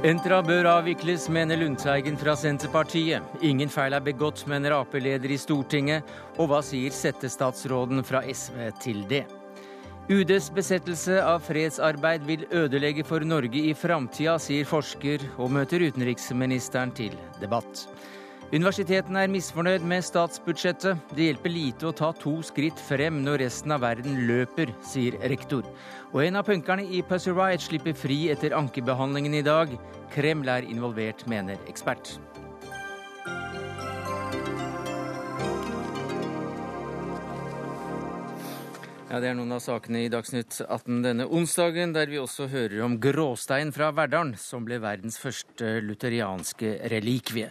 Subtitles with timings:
[0.00, 3.20] Entra bør avvikles, mener Lundteigen fra Senterpartiet.
[3.44, 6.08] Ingen feil er begått, mener Ap-leder i Stortinget.
[6.40, 9.26] Og hva sier settestatsråden fra SV til det?
[10.08, 16.96] UDs besettelse av fredsarbeid vil ødelegge for Norge i framtida, sier forsker, og møter utenriksministeren
[16.96, 17.84] til debatt.
[18.50, 20.98] Universitetene er misfornøyd med statsbudsjettet.
[21.14, 25.62] Det hjelper lite å ta to skritt frem når resten av verden løper, sier rektor.
[26.10, 29.76] Og en av punkerne i Pussy Riot slipper fri etter ankebehandlingen i dag.
[30.10, 32.16] Kreml er involvert, mener ekspert.
[39.10, 42.82] Ja, Det er noen av sakene i Dagsnytt 18 denne onsdagen, der vi også hører
[42.82, 47.48] om gråstein fra Verdalen, som ble verdens første lutherianske relikvie.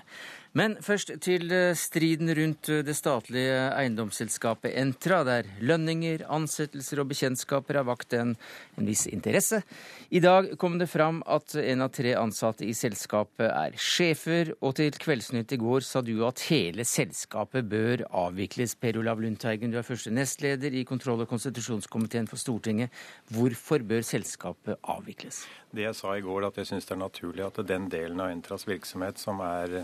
[0.57, 7.11] Men først til eh, striden rundt eh, det statlige eiendomsselskapet Entra, der lønninger, ansettelser og
[7.11, 8.33] bekjentskaper har vakt en,
[8.73, 9.61] en, viss interesse.
[10.09, 14.79] I dag kom det fram at en av tre ansatte i selskapet er sjefer, og
[14.79, 18.73] til Kveldsnytt i går sa du at hele selskapet bør avvikles.
[18.73, 22.89] Per Olav Lundteigen, du er første nestleder i kontroll- og konstitusjonskomiteen for Stortinget.
[23.29, 25.43] Hvorfor bør selskapet avvikles?
[25.69, 28.31] Det jeg sa i går, at jeg syns det er naturlig at den delen av
[28.33, 29.83] Entras virksomhet som er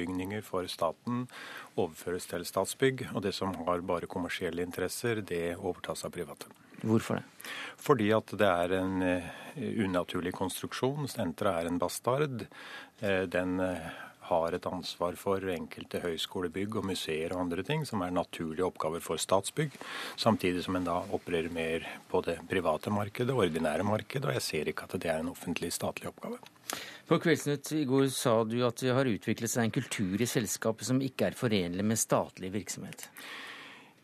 [0.00, 1.28] nøkkelbygninger for staten,
[1.76, 3.08] overføres til Statsbygg.
[3.14, 6.46] Og det som har bare kommersielle interesser, det overtas av private.
[6.82, 7.24] Hvorfor det?
[7.76, 9.22] Fordi at det er en uh,
[9.84, 11.08] unaturlig konstruksjon.
[11.18, 12.46] Entra er en bastard.
[13.02, 18.02] Uh, den uh, har et ansvar for enkelte høyskolebygg og museer og andre ting, som
[18.06, 19.74] er naturlige oppgaver for Statsbygg,
[20.20, 24.72] samtidig som en da opererer mer på det private markedet, ordinære markedet, og jeg ser
[24.72, 26.40] ikke at det er en offentlig statlig oppgave.
[27.10, 30.86] På Kveldsnytt i går sa du at det har utviklet seg en kultur i selskapet
[30.86, 33.08] som ikke er forenlig med statlig virksomhet.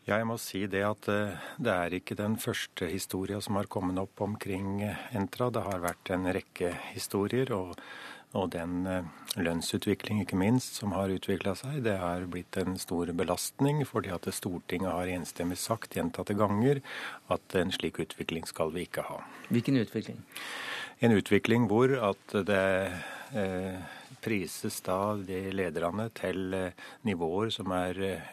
[0.07, 3.67] Ja, jeg må si det at eh, det er ikke den første historia som har
[3.67, 5.49] kommet opp omkring Entra.
[5.51, 7.51] Det har vært en rekke historier.
[7.51, 7.75] og
[8.37, 9.07] og den eh,
[9.41, 14.29] lønnsutvikling, ikke minst, som har utvikla seg, det har blitt en stor belastning, fordi at
[14.35, 16.81] Stortinget har enstemmig sagt gjentatte ganger
[17.33, 19.21] at en slik utvikling skal vi ikke ha.
[19.49, 20.21] Hvilken utvikling?
[21.01, 22.65] En utvikling hvor at det
[23.37, 23.96] eh,
[24.27, 28.31] prises da de lederne til eh, nivåer som er eh,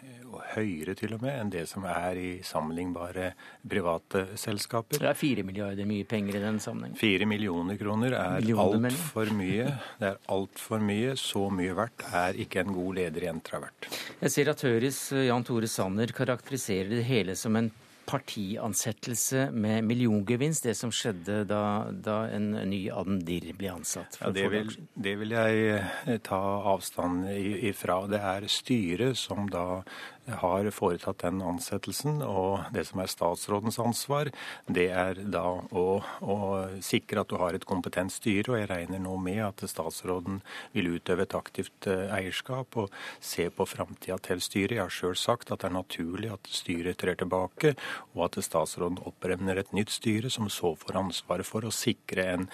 [0.55, 3.31] høyere til og med enn det som er i sammenlignbare
[3.71, 4.99] private selskaper.
[4.99, 6.99] Det er fire milliarder mye penger i den sammenhengen.
[6.99, 9.71] Fire millioner kroner er altfor mye.
[10.01, 11.15] Det er altfor mye.
[11.21, 13.89] Så mye verdt er ikke en god leder i Entra verdt.
[14.21, 17.71] Jeg ser at Høyres Jan Tore Sanner karakteriserer det hele som en
[18.07, 24.19] partiansettelse med milliongevinst, det som skjedde da, da en ny Adendir ble ansatt?
[24.21, 26.41] Ja, det, vil, det, vil, jeg eh, ta
[26.75, 28.03] avstand ifra.
[28.11, 29.83] Det er styret som da
[30.29, 32.23] har foretatt den ansettelsen.
[32.25, 34.31] Og det som er statsrådens ansvar,
[34.67, 35.87] det er da å,
[36.21, 36.37] å,
[36.85, 38.53] sikre at du har et kompetent styre.
[38.53, 40.41] Og jeg regner nå med at statsråden
[40.75, 44.79] vil utøve et aktivt eh, eierskap og se på framtida til styret.
[44.79, 47.75] Jeg har sjøl sagt at det er naturlig at styret trer tilbake,
[48.15, 52.49] og at statsråden oppremner et nytt styre som så får ansvaret for å sikre en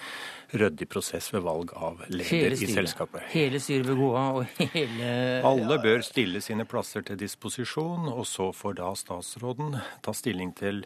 [0.51, 3.23] ryddig prosess ved valg av leder i selskapet.
[3.31, 5.11] Hele styret bør gå av, og hele
[5.47, 10.83] Alle bør stille sine plasser til disposisjon og så får da statsråden ta stilling til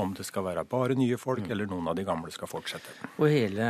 [0.00, 1.50] om det skal være bare nye folk, mm.
[1.52, 2.94] eller noen av de gamle skal fortsette.
[3.18, 3.66] Og hele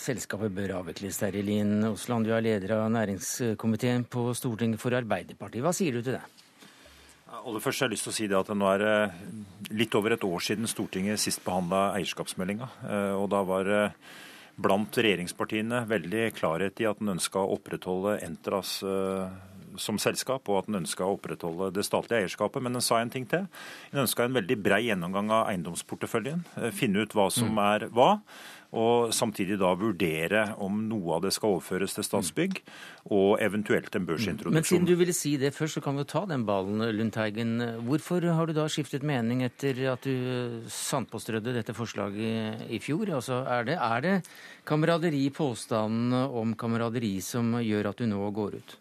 [0.00, 1.20] selskapet bør avvikles.
[1.20, 5.62] Terje Lien Osland, du er leder av næringskomiteen på Stortinget for Arbeiderpartiet.
[5.62, 6.24] Hva sier du til det?
[7.38, 9.94] Aller først har jeg lyst til å si det at det Nå er det litt
[9.98, 12.70] over et år siden Stortinget sist behandla eierskapsmeldinga.
[12.88, 13.70] Eh, og da var
[14.58, 19.28] blant regjeringspartiene veldig klarhet i at en ønska å opprettholde Entras eh,
[19.82, 22.64] som selskap, og at den ønska å opprettholde det statlige eierskapet.
[22.64, 23.48] Men den sa en ting til.
[23.92, 26.44] Den ønska en veldig brei gjennomgang av eiendomsporteføljen.
[26.60, 27.64] Eh, finne ut hva som mm.
[27.66, 28.12] er hva.
[28.76, 32.58] Og samtidig da vurdere om noe av det skal overføres til Statsbygg,
[33.16, 34.58] og eventuelt en børsintroduksjon.
[34.58, 37.54] Men siden du ville si det først, så kan vi ta den ballen, Lundteigen.
[37.86, 43.08] Hvorfor har du da skiftet mening etter at du sandpåstrødde dette forslaget i fjor?
[43.20, 44.14] Altså, er det, er det
[44.68, 48.76] kameraderi, påstandene om kameraderi, som gjør at du nå går ut?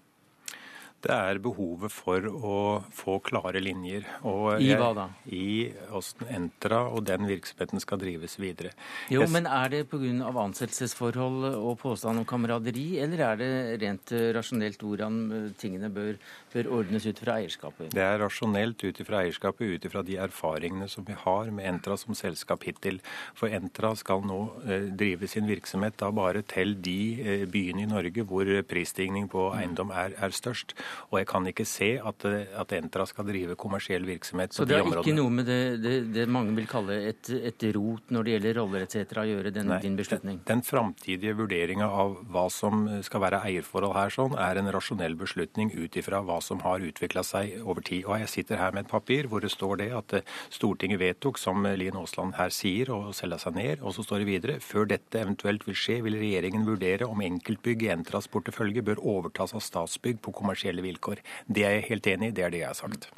[0.97, 2.59] Det er behovet for å
[2.95, 4.05] få klare linjer.
[4.25, 5.05] Og I hva da?
[5.29, 8.71] I hvordan Entra og den virksomheten skal drives videre.
[9.13, 9.31] Jo, jeg...
[9.35, 10.09] Men er det pga.
[10.41, 13.51] ansettelsesforhold og påstand om kameraderi, eller er det
[13.83, 16.17] rent eh, rasjonelt hvordan eh, tingene bør,
[16.53, 17.93] bør ordnes ut fra eierskapet?
[17.93, 21.99] Det er rasjonelt ut fra eierskapet, ut fra de erfaringene som vi har med Entra
[22.01, 22.99] som selskap hittil.
[23.37, 27.91] For Entra skal nå eh, drive sin virksomhet da bare til de eh, byene i
[27.93, 30.73] Norge hvor prisstigning på eiendom er, er størst.
[31.11, 34.87] Og jeg kan ikke se at, at Entra skal drive kommersiell virksomhet på de områdene.
[34.87, 38.13] Så det har ikke noe med det, det, det, mange vil kalle et, et rot
[38.13, 38.97] når det gjelder roller etc.
[39.23, 40.41] å gjøre, den, Nei, din beslutning?
[40.43, 45.17] Den, den framtidige vurderinga av hva som skal være eierforhold her, sånn, er en rasjonell
[45.19, 48.05] beslutning ut ifra hva som har utvikla seg over tid.
[48.07, 50.17] Og jeg sitter her med et papir hvor det står det at
[50.53, 53.83] Stortinget vedtok, som Lien Aasland her sier, å selge seg ned.
[53.83, 57.87] Og så står det videre før dette eventuelt vil skje, vil regjeringen vurdere om enkeltbygg
[57.87, 60.33] i Entras portefølje bør overtas av Statsbygg på
[60.77, 61.23] kommersielle vilkår.
[61.47, 63.09] Det er jeg helt enig i, det er det jeg har sagt.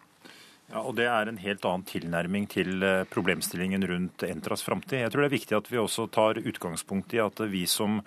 [0.70, 5.00] Ja, og Det er en helt annen tilnærming til eh, problemstillingen rundt Entras framtid.
[5.00, 8.04] Jeg tror det er viktig at vi også tar utgangspunkt i at vi som,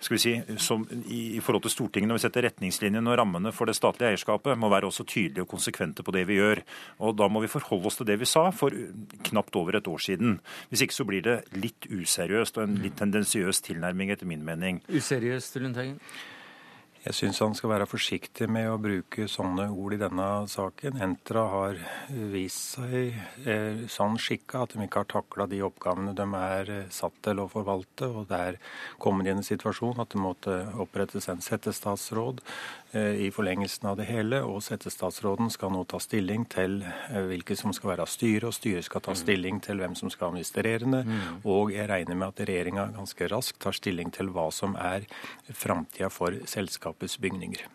[0.00, 3.68] skal vi si, som i forhold til Stortinget, når vi setter retningslinjene og rammene for
[3.68, 6.62] det statlige eierskapet, må være også tydelige og konsekvente på det vi gjør.
[7.04, 8.72] Og Da må vi forholde oss til det vi sa for
[9.28, 10.40] knapt over et år siden.
[10.70, 14.80] Hvis ikke så blir det litt useriøst og en litt tendensiøs tilnærming, etter min mening.
[14.88, 16.00] Useriøst, Lundteigen?
[17.06, 20.96] Jeg syns han skal være forsiktig med å bruke sånne ord i denne saken.
[21.04, 21.76] Entra har
[22.32, 23.14] vist seg
[23.46, 27.44] eh, sånn skikka at de ikke har takla de oppgavene de er eh, satt til
[27.44, 28.08] å forvalte.
[28.10, 28.58] Og der
[28.98, 32.42] kommer de i en situasjon at det måtte opprettes en settestatsråd
[33.26, 34.42] i forlengelsen av det hele.
[34.46, 38.56] Og settestatsråden skal nå ta stilling til eh, hvilke som skal være av styret, og
[38.56, 39.20] styret skal ta mm.
[39.22, 41.40] stilling til hvem som skal administrere det, Mm.
[41.44, 45.06] Og jeg regner med at regjeringa ganske raskt tar stilling til hva som er
[45.52, 47.66] framtida for selskapets bygninger.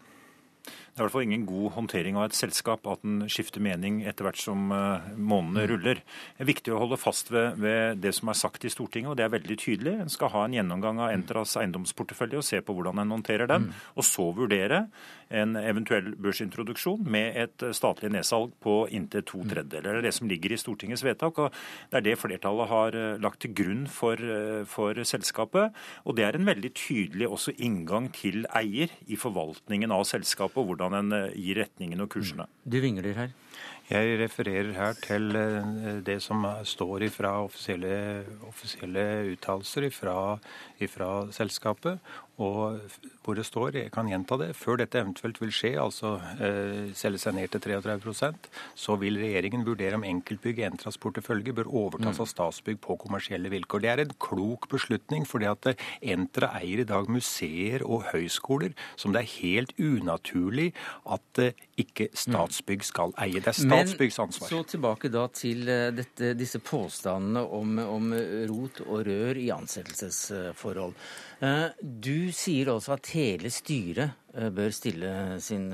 [0.92, 4.02] Det er i hvert fall ingen god håndtering av et selskap at den skifter mening
[4.04, 5.70] etter hvert som eh, månedene mm.
[5.72, 6.02] ruller.
[6.36, 9.16] Det er viktig å holde fast ved, ved, det som er sagt i Stortinget, og
[9.16, 9.94] det er veldig tydelig.
[10.04, 13.70] En skal ha en gjennomgang av Entras eiendomsportefølje og se på hvordan en håndterer den,
[13.96, 14.84] og så vurdere
[15.32, 19.96] en eventuell børsintroduksjon med et statlig nedsalg på inntil to tredjedeler.
[19.96, 21.56] Det er det som ligger i Stortingets vedtak, og
[21.92, 25.72] det er det flertallet har eh, lagt til grunn for, eh, for selskapet.
[26.04, 30.74] Og det er en veldig tydelig også inngang til eier i forvaltningen av selskapet, og
[30.74, 32.48] hvordan en eh, gir retningen og kursene.
[32.66, 33.36] Du vingler her.
[33.92, 35.34] Jeg refererer her til
[36.06, 40.14] det som står fra offisielle, offisielle uttalelser fra
[40.90, 42.00] selskapet
[42.42, 42.80] og
[43.22, 47.22] hvor det står, jeg kan gjenta det, før dette eventuelt vil skje, altså eh, selge
[47.22, 48.48] seg ned til 33%
[48.78, 52.24] så vil regjeringen vurdere om enkeltbygg i Entras portefølje bør overtas mm.
[52.24, 53.84] av Statsbygg på kommersielle vilkår.
[53.84, 58.74] Det er en klok beslutning, fordi at eh, Entra eier i dag museer og høyskoler
[59.00, 60.72] som det er helt unaturlig
[61.14, 63.38] at eh, ikke Statsbygg skal eie.
[63.38, 64.48] Det er Statsbyggs ansvar.
[64.48, 68.12] Men så tilbake da til eh, dette, disse påstandene om, om
[68.50, 70.71] rot og rør i ansettelsesforhold.
[71.82, 75.68] Du sier også at hele styret eh, bør stille, sin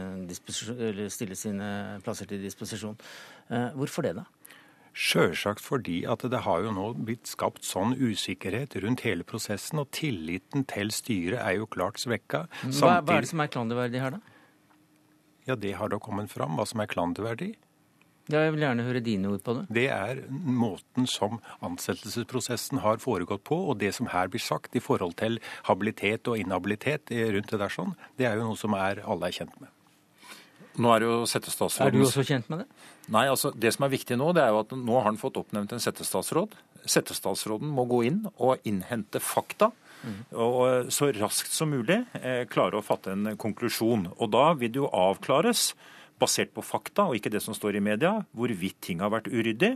[1.11, 1.69] stille sine
[2.05, 2.97] plasser til disposisjon.
[3.51, 4.25] Eh, hvorfor det, da?
[4.97, 9.91] Sjølsagt fordi at det har jo nå blitt skapt sånn usikkerhet rundt hele prosessen, og
[9.93, 12.47] tilliten til styret er jo klart svekka.
[12.63, 14.73] Hva, hva er det som er klanderverdig her, da?
[15.47, 17.53] Ja, det har da kommet fram, hva som er klanderverdig.
[18.27, 19.63] Ja, jeg vil gjerne høre dine ord på det.
[19.77, 24.83] Det er måten som ansettelsesprosessen har foregått på, og det som her blir sagt i
[24.83, 25.39] forhold til
[25.69, 29.39] habilitet og inhabilitet rundt det der sånn, det er jo noe som er, alle er
[29.39, 29.71] kjent med.
[30.77, 31.87] Nå Er det jo settestatsråd.
[31.87, 32.67] Er du også kjent med det?
[33.13, 35.39] Nei, altså det som er viktig nå, det er jo at nå har han fått
[35.39, 36.53] oppnevnt en settestatsråd.
[36.85, 39.71] Settestatsråden må gå inn og innhente fakta.
[40.05, 40.17] Mm.
[40.37, 44.05] Og så raskt som mulig eh, klare å fatte en konklusjon.
[44.19, 45.71] Og da vil det jo avklares
[46.21, 49.75] basert på fakta og ikke det som står i media, hvorvidt ting har vært uryddig.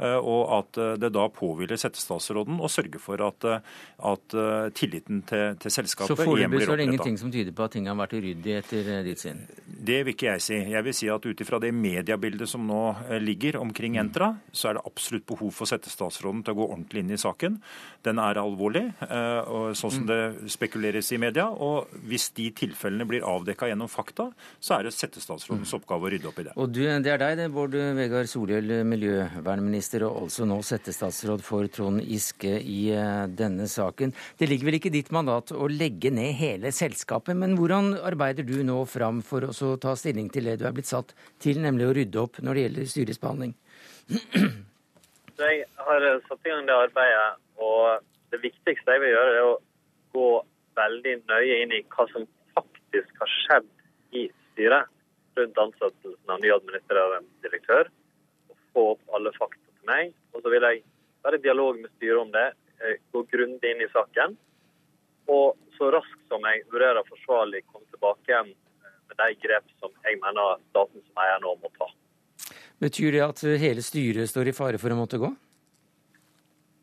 [0.00, 3.72] Eh, og at eh, det da påhviler settestatsråden å sørge for at, eh,
[4.10, 4.36] at
[4.76, 6.64] tilliten til, til selskapet igjen blir oppretta.
[6.64, 9.20] Så foreløpig er det ingenting som tyder på at ting har vært uryddig etter ditt
[9.20, 9.42] syn?
[9.66, 10.60] Det vil ikke jeg si.
[10.72, 12.80] Jeg vil si at ut ifra det mediebildet som nå
[13.20, 14.00] ligger omkring mm.
[14.00, 17.58] Entra, så er det absolutt behov for settestatsråden til å gå ordentlig inn i saken.
[18.06, 20.08] Den er alvorlig, sånn som mm.
[20.08, 21.48] det spekuleres i media.
[21.50, 24.30] Og hvis de tilfellene blir avdekka gjennom fakta,
[24.62, 25.76] så er det settestatsrådens mm.
[25.80, 26.56] oppgave å rydde opp i det.
[26.56, 31.42] Og du, Det er deg, det, Bård Vegar Solhjell, miljøvernminister finansminister og også nå settestatsråd
[31.42, 34.12] for Trond Giske i eh, denne saken.
[34.38, 38.44] Det ligger vel ikke i ditt mandat å legge ned hele selskapet, men hvordan arbeider
[38.44, 41.86] du nå fram for å ta stilling til det du er blitt satt til, nemlig
[41.86, 43.54] å rydde opp når det gjelder styrets behandling?
[45.40, 49.54] Jeg har satt i gang det arbeidet, og det viktigste jeg vil gjøre, er å
[50.12, 50.26] gå
[50.76, 53.70] veldig nøye inn i hva som faktisk har skjedd
[54.20, 54.92] i styret
[55.40, 57.88] rundt ansettelsen av ny administrerende direktør,
[58.52, 60.14] og få opp alle fakta meg.
[60.34, 60.82] Og så vil jeg
[61.24, 62.46] være i dialog med styret om det,
[62.80, 64.36] eh, gå grundig inn i saken.
[65.30, 69.92] Og så raskt som jeg vurderer forsvarlig, komme tilbake igjen eh, med de grep som
[70.06, 71.90] jeg mener staten som eier nå må ta.
[72.80, 75.28] Betyr det at hele styret står i fare for å måtte gå?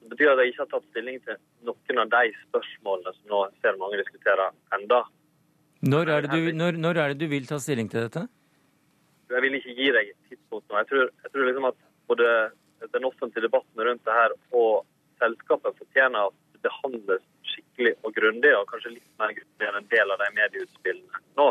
[0.03, 3.39] Det betyr at jeg ikke har tatt stilling til noen av de spørsmålene som nå
[3.63, 5.01] ser mange diskuterer enda.
[5.87, 8.27] Når er, du, når, når er det du vil ta stilling til dette?
[9.33, 10.79] jeg vil ikke gi deg et tidspunkt nå.
[10.81, 11.79] Jeg tror, jeg tror liksom at
[12.11, 12.29] både
[12.79, 14.86] den offentlige debatten rundt det her og
[15.22, 19.89] selskapet fortjener at det behandles skikkelig og grundig, og kanskje litt mer grundig enn en
[19.93, 21.48] del av de medieutspillene nå.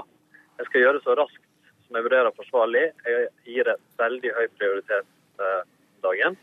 [0.59, 1.43] Jeg skal gjøre det så raskt
[1.87, 2.85] som jeg vurderer forsvarlig.
[3.07, 5.63] Jeg gir det veldig høy prioritet eh,
[6.03, 6.39] dagen.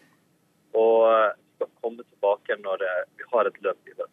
[0.79, 1.07] Og
[1.55, 2.85] skal komme tilbake når
[3.17, 4.07] vi har et løp i det.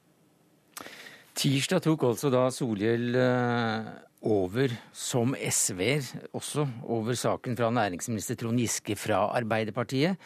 [1.41, 3.87] Tirsdag tok altså da Solhjell eh,
[4.29, 6.05] over som SV-er,
[6.37, 10.21] også over saken fra næringsminister Trond Giske fra Arbeiderpartiet,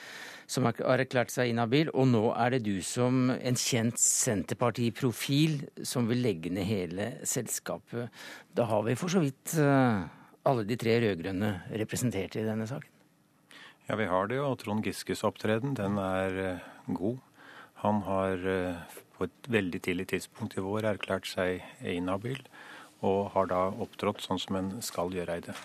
[0.50, 1.92] som har erklært seg inhabil.
[1.94, 8.10] Og nå er det du som en kjent Senterpartiprofil som vil legge ned hele selskapet.
[8.50, 10.02] Da har vi for så vidt eh,
[10.50, 12.90] alle de tre rød-grønne representert i denne saken.
[13.86, 14.50] Ja, vi har det jo.
[14.58, 17.22] Trond Giskes opptreden, den er eh, god.
[17.84, 18.40] Han har
[19.14, 22.40] på et veldig tidlig tidspunkt i vår erklært seg inhabil,
[23.04, 25.56] og har da opptrådt sånn som en skal gjøre i det.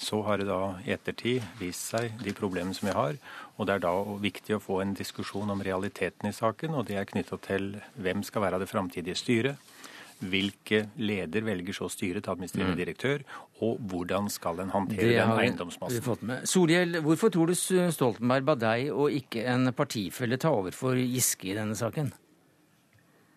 [0.00, 3.18] Så har det da i ettertid vist seg de problemene som vi har,
[3.56, 6.96] og det er da viktig å få en diskusjon om realiteten i saken, og det
[6.98, 9.70] er knytta til hvem skal være det framtidige styret.
[10.20, 12.80] Hvilke leder velger så styret til administrerende mm.
[12.80, 13.22] direktør,
[13.64, 16.34] og hvordan skal en håndtere den eiendomsmassen?
[16.44, 21.52] Solhjell, hvorfor tror du Stoltenberg ba deg og ikke en partifelle ta over for Giske
[21.52, 22.12] i denne saken?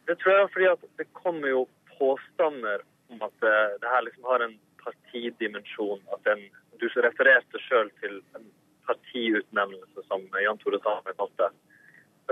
[0.07, 1.63] Det tror jeg er fordi at det kommer jo
[1.95, 6.01] påstander om at det, det her liksom har en partidimensjon.
[6.15, 6.43] At en,
[6.81, 8.49] du refererte sjøl til en
[8.87, 11.51] partiutnevnelse, som Jan Tore Sanner kalte det.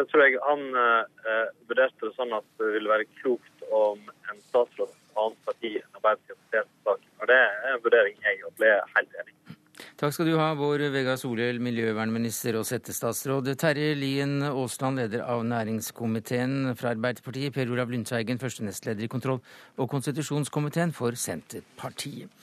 [0.02, 4.40] Jeg tror jeg han eh, vurderte det sånn at det ville være klokt om en
[4.48, 7.12] statsråd fra et annet parti enn Arbeiderpartiet saken.
[7.22, 9.58] Og det er en vurdering jeg ble helt enig i.
[10.02, 13.52] Takk skal du ha, vår Vegard Solhjell, miljøvernminister og settestatsråd.
[13.62, 17.54] Terje Lien Aasland, leder av næringskomiteen fra Arbeiderpartiet.
[17.54, 19.44] Per Olav Lundteigen, første nestleder i kontroll-
[19.78, 22.34] og konstitusjonskomiteen for Senterpartiet.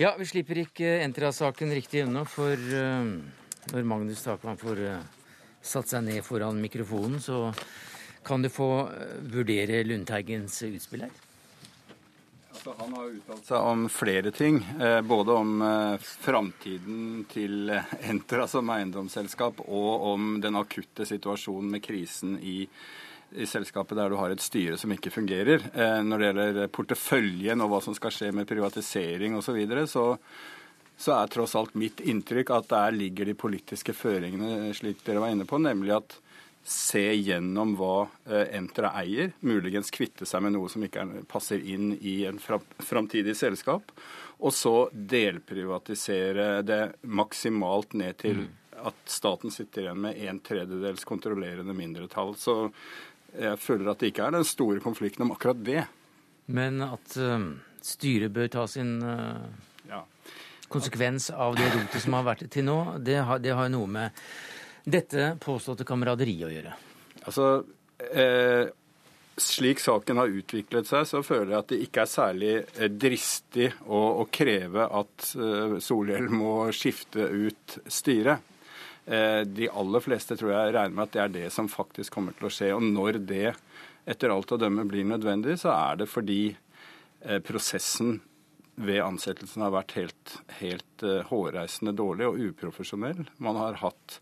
[0.00, 5.21] Ja, vi slipper ikke Entra-saken riktig unna, for uh, når Magnus Takvam får uh,
[5.62, 7.48] satt seg ned foran mikrofonen, så
[8.26, 11.20] kan du få uh, vurdere Lundteigens utspill her.
[12.52, 14.60] Altså, han har uttalt seg om flere ting.
[14.78, 17.72] Eh, både om eh, framtiden til
[18.12, 22.68] Entra som eiendomsselskap, og om den akutte situasjonen med krisen i,
[23.34, 25.66] i selskapet der du har et styre som ikke fungerer.
[25.74, 29.88] Eh, når det gjelder porteføljen og hva som skal skje med privatisering osv., så, videre,
[29.90, 30.06] så
[31.02, 35.32] så er tross alt mitt inntrykk at der ligger de politiske føringene, slik dere var
[35.34, 36.14] inne på, nemlig at
[36.62, 41.96] se gjennom hva eh, Entra eier, muligens kvitte seg med noe som ikke passer inn
[41.98, 43.90] i en framtidig selskap,
[44.38, 48.52] og så delprivatisere det maksimalt ned til mm.
[48.92, 52.36] at staten sitter igjen med en tredjedels kontrollerende mindretall.
[52.38, 52.56] Så
[53.34, 55.84] jeg føler at det ikke er den store konflikten om akkurat det.
[56.46, 59.46] Men at uh, styret bør ta sin uh,
[59.90, 60.02] ja.
[60.72, 64.22] Konsekvens av det rotet som har vært til nå, det har, det har noe med
[64.82, 66.76] dette påståtte kameraderiet å gjøre?
[67.22, 67.48] Altså,
[68.10, 68.70] eh,
[69.38, 73.68] slik saken har utviklet seg, så føler jeg at det ikke er særlig eh, dristig
[73.86, 78.48] å, å kreve at eh, Solhjell må skifte ut styret.
[79.04, 82.36] Eh, de aller fleste tror jeg regner med at det er det som faktisk kommer
[82.38, 82.72] til å skje.
[82.76, 83.54] Og når det
[84.08, 88.18] etter alt å dømme blir nødvendig, så er det fordi eh, prosessen
[88.82, 93.24] ved ansettelsen har vært helt, helt uh, hårreisende dårlig og uprofesjonell.
[93.42, 94.18] Man har hatt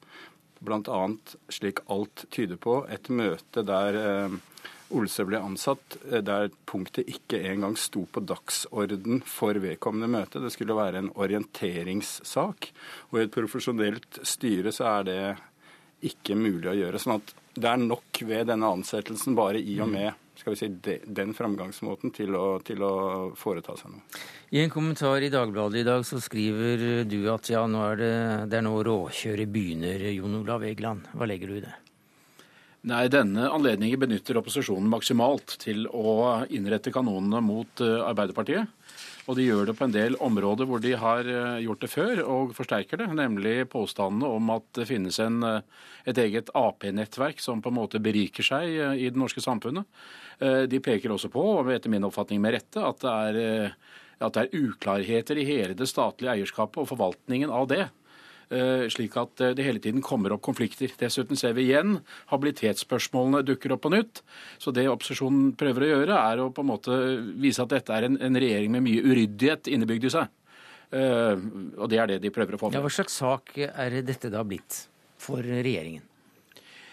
[0.61, 1.01] bl.a.
[1.49, 4.39] slik alt tyder på, et møte der eh,
[4.91, 10.43] Olse ble ansatt, eh, der punktet ikke engang sto på dagsorden for vedkommende møte.
[10.43, 12.71] Det skulle være en orienteringssak.
[13.11, 15.21] Og i et profesjonelt styre så er det
[16.11, 16.99] ikke mulig å gjøre.
[16.99, 19.95] sånn at det er nok ved denne ansettelsen, bare i og mm.
[19.95, 22.95] med skal vi si, den framgangsmåten til å, til å
[23.39, 24.23] foreta seg noe.
[24.51, 28.15] I en kommentar i Dagbladet i dag så skriver du at ja, nå er det,
[28.51, 31.07] det er nå råkjøret begynner, Jon Olav Egeland.
[31.15, 31.77] Hva legger du i det?
[32.89, 38.73] Nei, Denne anledningen benytter opposisjonen maksimalt til å innrette kanonene mot eh, Arbeiderpartiet.
[39.31, 42.23] Og de gjør det på en del områder hvor de har eh, gjort det før,
[42.27, 43.07] og forsterker det.
[43.15, 45.61] Nemlig påstandene om at det finnes en, eh,
[46.11, 49.87] et eget Ap-nettverk som på en måte beriker seg i det norske samfunnet.
[50.41, 53.97] Eh, de peker også på, og etter min oppfatning med rette, at det, er, eh,
[54.25, 57.85] at det er uklarheter i hele det statlige eierskapet og forvaltningen av det.
[58.51, 60.91] Eh, slik at det hele tiden kommer opp konflikter.
[60.99, 62.01] Dessuten ser vi igjen
[62.33, 64.25] habilitetsspørsmålene dukker opp på nytt.
[64.59, 66.99] Så det opposisjonen prøver å gjøre, er å på en måte
[67.39, 70.37] vise at dette er en, en regjering med mye uryddighet innebygd i seg.
[70.91, 72.81] Og det er det de prøver å få med.
[72.81, 74.89] Ja, hva slags sak er dette da blitt
[75.23, 76.10] for regjeringen?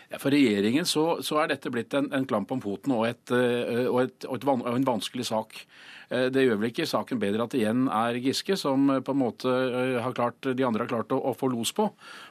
[0.07, 3.31] Ja, for regjeringen så, så, er dette blitt en, en klamp om foten og, et,
[3.33, 5.59] og, et, og, et, og, en vanskelig sak.
[6.07, 9.51] Det gjør vel ikke saken bedre at det igjen er Giske som på en måte
[9.99, 11.89] har klart, de andre har klart å, å få los på,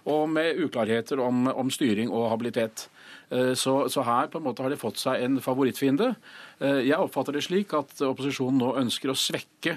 [0.09, 2.87] og med uklarheter om, om styring og habilitet.
[3.28, 6.14] Så, så, her på en måte har de fått seg en favorittfiende.
[6.62, 9.76] Jeg oppfatter det slik at opposisjonen nå ønsker å svekke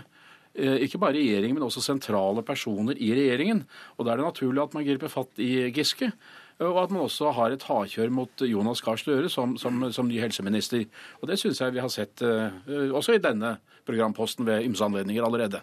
[0.59, 3.65] ikke bare regjeringen, men også sentrale personer i regjeringen.
[3.97, 6.13] Og Da er det naturlig at man griper fatt i Giske.
[6.59, 10.19] Og at man også har et hardkjør mot Jonas Gahr Støre som, som, som, ny
[10.19, 10.83] helseminister.
[11.21, 12.51] Og Det syns jeg vi har sett uh,
[12.91, 13.55] også i denne
[13.87, 15.61] programposten ved ymse anledninger allerede.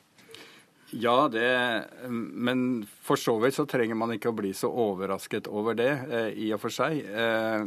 [0.90, 5.74] Ja, det, men for så vidt så trenger man ikke å bli så overrasket over
[5.74, 7.00] det, eh, i og for seg.
[7.02, 7.66] Eh,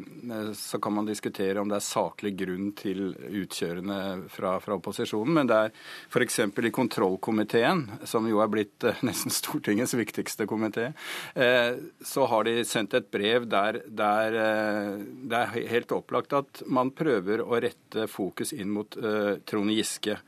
[0.55, 5.35] så kan man diskutere om det er saklig grunn til utkjørende fra, fra opposisjonen.
[5.35, 5.75] Men det er
[6.07, 6.39] f.eks.
[6.47, 10.93] i kontrollkomiteen, som jo er blitt eh, nesten Stortingets viktigste komité,
[11.35, 14.93] eh, så har de sendt et brev der, der eh,
[15.27, 20.21] det er helt opplagt at man prøver å rette fokus inn mot eh, Trond Giske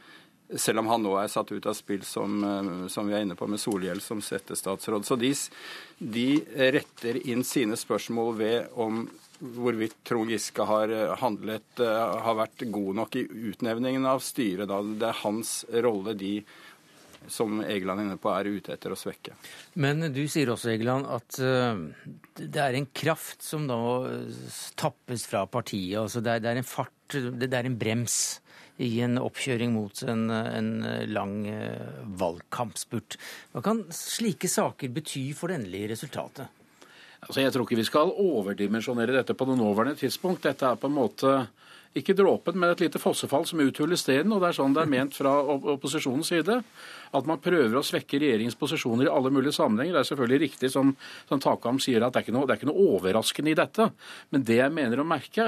[0.57, 3.37] selv om han nå er satt ut av spill, som, eh, som vi er inne
[3.39, 5.05] på med Solhjell som settestatsråd.
[5.05, 5.33] Så de,
[5.99, 6.27] de,
[6.75, 9.05] retter inn sine spørsmål ved om
[9.41, 14.67] hvorvidt Trond Giske har eh, handlet, eh, har vært god nok i utnevningen av styret.
[14.69, 14.81] Da.
[14.81, 16.35] Det er hans rolle de
[17.29, 19.35] som Egeland er inne på, er ute etter å svekke.
[19.77, 21.37] Men du sier også, Egeland, at
[22.33, 23.77] det er en kraft som da
[24.73, 25.99] tappes fra partiet.
[26.01, 28.17] Altså det, er, det er en fart, det er en brems
[28.81, 30.71] i en oppkjøring mot en, en
[31.11, 33.19] lang eh, valgkampspurt.
[33.53, 36.57] Hva kan slike saker bety for det endelige resultatet?
[37.21, 40.47] Altså, jeg tror ikke vi skal overdimensjonere dette på det nåværende tidspunkt.
[40.47, 41.35] Dette er på en måte
[41.97, 44.31] ikke dråpen, men et lite fossefall som uthuller steden.
[44.31, 46.61] Og det er sånn det er ment fra opposisjonens side.
[47.11, 49.97] At man prøver å svekke regjeringens posisjoner i alle mulige sammenhenger.
[49.97, 50.93] Det er selvfølgelig riktig som,
[51.27, 53.89] som Takam sier, at det er, noe, det er ikke noe overraskende i dette.
[54.31, 55.47] Men det jeg mener å merke,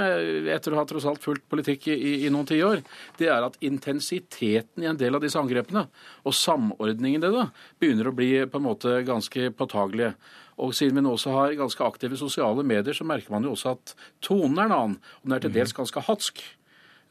[0.58, 2.84] etter å ha tross alt fulgt politikk i, i, i noen tiår,
[3.22, 5.88] det er at intensiteten i en del av disse angrepene,
[6.28, 10.18] og samordningen i det, begynner å bli på en måte ganske påtagelige.
[10.58, 13.78] Og siden vi nå også har ganske aktive sosiale medier, så merker man jo også
[13.78, 15.00] at tonen er en annen.
[15.22, 16.44] Og den er til dels ganske hatsk.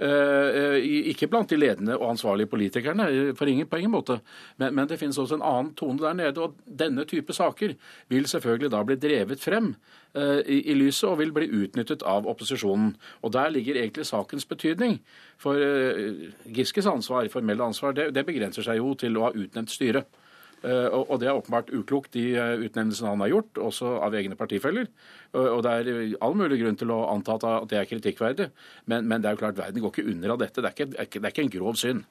[0.03, 0.81] Uh,
[1.13, 3.05] ikke blant de ledende og ansvarlige politikerne,
[3.39, 4.17] for ingen, på ingen måte.
[4.59, 6.43] Men, men, det finnes også en annen tone der nede.
[6.43, 7.77] Og denne type saker
[8.11, 9.75] vil selvfølgelig da bli drevet frem
[10.17, 12.97] uh, i, i, lyset og vil bli utnyttet av opposisjonen.
[13.23, 14.99] Og der ligger egentlig sakens betydning.
[15.39, 19.71] For uh, Giskes ansvar, formelle ansvar, det, det begrenser seg jo til å ha utnevnt
[19.71, 20.22] styret.
[20.63, 24.39] Eh, og det er åpenbart uklokt, de eh, utnevnelsene han har gjort, også av egne
[24.39, 24.89] partifeller.
[25.33, 28.51] Og det er all mulig grunn til å anta at det er kritikkverdig.
[28.91, 30.61] Men, men det er jo klart, verden går ikke under av dette.
[30.61, 32.05] Det er ikke, det er ikke en grov synd.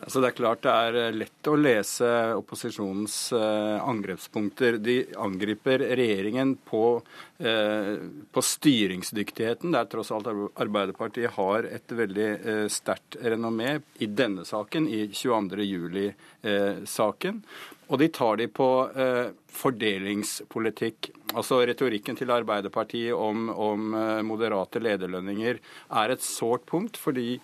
[0.00, 4.80] Altså det er klart det er eh, lett å lese opposisjonens eh, angrepspunkter.
[4.82, 6.98] De angriper regjeringen på,
[7.38, 7.92] eh,
[8.34, 14.90] på, styringsdyktigheten, der tross alt Arbeiderpartiet har et veldig eh, sterkt renommé i denne saken,
[14.90, 15.62] i 22.
[15.68, 17.40] juli-saken.
[17.92, 18.66] Og de tar de på
[19.52, 21.10] fordelingspolitikk.
[21.36, 23.92] Altså Retorikken til Arbeiderpartiet om, om
[24.24, 25.60] moderate lederlønninger
[26.00, 27.36] er et sårt punkt, fordi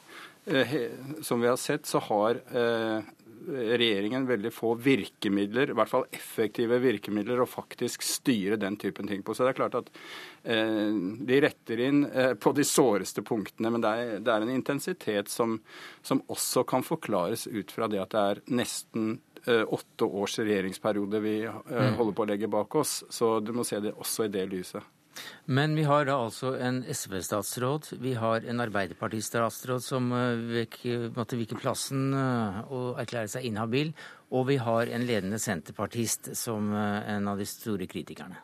[1.22, 3.08] som vi har sett, så har eh,
[3.48, 9.22] regjeringen veldig få virkemidler, i hvert fall effektive virkemidler, å faktisk styre den typen ting
[9.24, 9.34] på.
[9.34, 9.90] Så det er klart at
[10.44, 10.92] eh,
[11.30, 15.32] de retter inn eh, på de såreste punktene, men det er, det er en intensitet
[15.32, 15.58] som,
[16.02, 19.10] som, også kan forklares ut fra det at det er nesten
[19.46, 21.98] eh, åtte års regjeringsperiode vi eh, mm.
[21.98, 23.00] holder på å legge bak oss.
[23.10, 24.84] Så du må se det også i det lyset.
[25.44, 31.58] Men vi har da altså en SV-statsråd, vi har en Arbeiderparti-statsråd som eh, måtte vike
[31.58, 33.90] plassen eh, og erklære seg inhabil,
[34.30, 38.38] og vi har en ledende senterpartist som eh, en av de store kritikerne.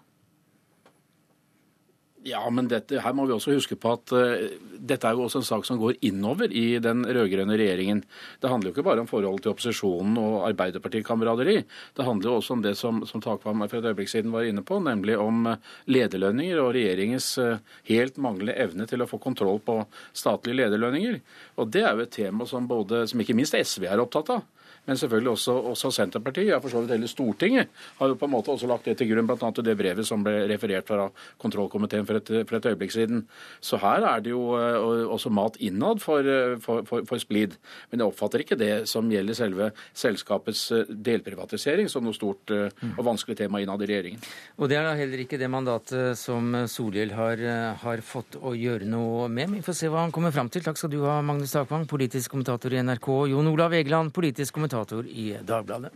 [2.26, 5.44] Ja, men dette, her må vi også huske på at uh, dette er jo også
[5.44, 8.00] en sak som går innover i den rød-grønne regjeringen.
[8.42, 11.60] Det handler jo ikke bare om forholdet til opposisjonen og Arbeiderpartikameraderi.
[11.94, 14.64] Det handler jo også om det som, som Takvam for et øyeblikk siden var inne
[14.66, 17.62] på, nemlig om uh, lederlønninger og regjeringens uh,
[17.92, 19.78] helt manglende evne til å få kontroll på
[20.10, 21.22] statlige lederlønninger.
[21.62, 24.46] Og Det er jo et tema som, både, som ikke minst SV er opptatt av
[24.86, 28.32] men selvfølgelig også, også Senterpartiet, ja for så vidt hele Stortinget, har jo på en
[28.32, 29.50] måte også lagt det til grunn, bl.a.
[29.50, 31.08] det brevet som ble referert fra
[31.42, 33.24] kontrollkomiteen for et, for et, øyeblikk siden.
[33.60, 37.56] Så her er det jo uh, også mat innad eh, for, for, for, splid.
[37.90, 43.02] Men jeg oppfatter ikke det som gjelder selve selskapets eh, delprivatisering som noe stort og
[43.04, 44.22] vanskelig tema innad i regjeringen.
[44.60, 47.42] Og det er da heller ikke det mandatet som Solhjell har,
[47.82, 49.56] har fått å gjøre noe med.
[49.58, 50.64] Vi får se hva han kommer fram til.
[50.66, 53.10] Takk skal du ha, Magnus Takvang, politisk kommentator i NRK.
[53.32, 55.92] Jon Olav Egeland, politisk kommentator kommentator i Dagbladet.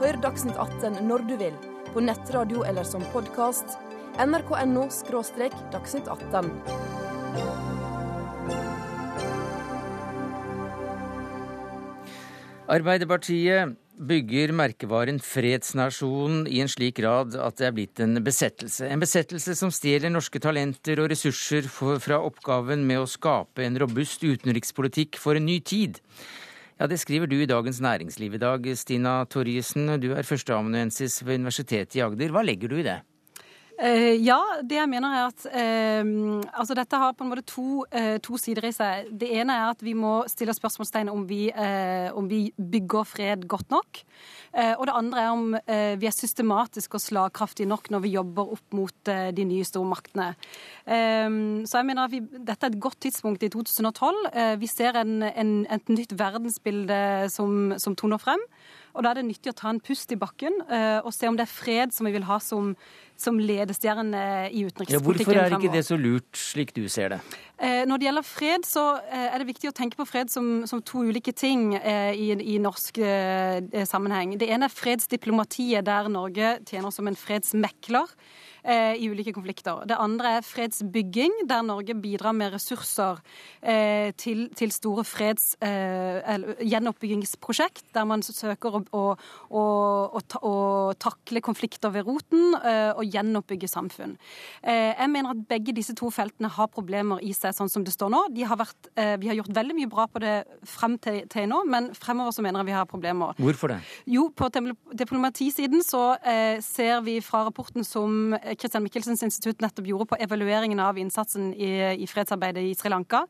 [0.00, 1.54] Hør Dagsnytt 18 når du vil,
[1.92, 3.76] på nettradio eller som podkast.
[4.18, 4.88] nrk.no
[5.72, 6.50] dagsnytt 18.
[12.72, 18.88] Arbeiderpartiet bygger merkevaren fredsnasjonen i en slik grad at det er blitt en besettelse.
[18.88, 24.24] En besettelse som stjeler norske talenter og ressurser fra oppgaven med å skape en robust
[24.24, 26.00] utenrikspolitikk for en ny tid.
[26.80, 30.00] Ja, Det skriver du i Dagens Næringsliv i dag, Stina Torjussen.
[30.00, 32.32] Du er førsteamanuensis ved Universitetet i Agder.
[32.32, 33.00] Hva legger du i det?
[33.82, 36.10] Uh, ja, det jeg mener er at uh,
[36.54, 39.08] altså dette har på en måte to, uh, to, sider i seg.
[39.18, 41.48] Det ene er at vi må stille spørsmålstegn om vi,
[42.14, 44.00] om vi bygger fred godt nok.
[44.78, 45.54] og det andre er om
[45.98, 50.28] vi er systematiske og slagkraftige nok når vi jobber opp mot de nye stormaktene.
[50.84, 54.58] så jeg mener at vi, dette er et godt tidspunkt i 2012.
[54.60, 58.42] vi ser en, en, et nytt verdensbilde som, som toner frem.
[58.92, 61.38] Og Da er det nyttig å ta en pust i bakken uh, og se om
[61.38, 62.74] det er fred som vi vil ha som,
[63.16, 64.98] som ledestjerne i utenrikspolitikken.
[64.98, 67.20] Ja, hvorfor er ikke det så lurt, slik du ser det?
[67.56, 70.84] Uh, når det gjelder fred, så er det viktig å tenke på fred som, som
[70.84, 73.00] to ulike ting i, i, norsk
[73.88, 74.36] sammenheng.
[74.40, 79.82] Det ene er fredsdiplomatiet, der Norge tjener som en fredsmekler eh, i ulike konflikter.
[79.88, 83.18] Det andre er fredsbygging, der Norge bidrar med ressurser
[83.60, 89.02] eh, til, til, store freds- eller gjenoppbyggingsprosjekt, der man søker å, å,
[89.50, 89.64] å,
[90.42, 90.54] å
[91.00, 94.16] takle konflikter ved roten eh, og gjenoppbygge samfunn.
[94.62, 97.94] Eh, jeg mener at begge disse to feltene har problemer i seg, sånn som det
[97.94, 98.24] står nå.
[98.52, 100.36] Har vært, eh, vi har gjort veldig mye bra på det
[100.68, 103.36] frem til, til, nå, men fremover så mener jeg vi har problemer.
[103.42, 103.80] Hvorfor det?
[104.10, 104.50] Jo, på
[104.98, 106.02] diplomatisiden så
[106.64, 111.72] ser vi fra rapporten som Christian Michelsens institutt nettopp gjorde på evalueringen av innsatsen i,
[112.02, 113.24] i fredsarbeidet i Sri Lanka,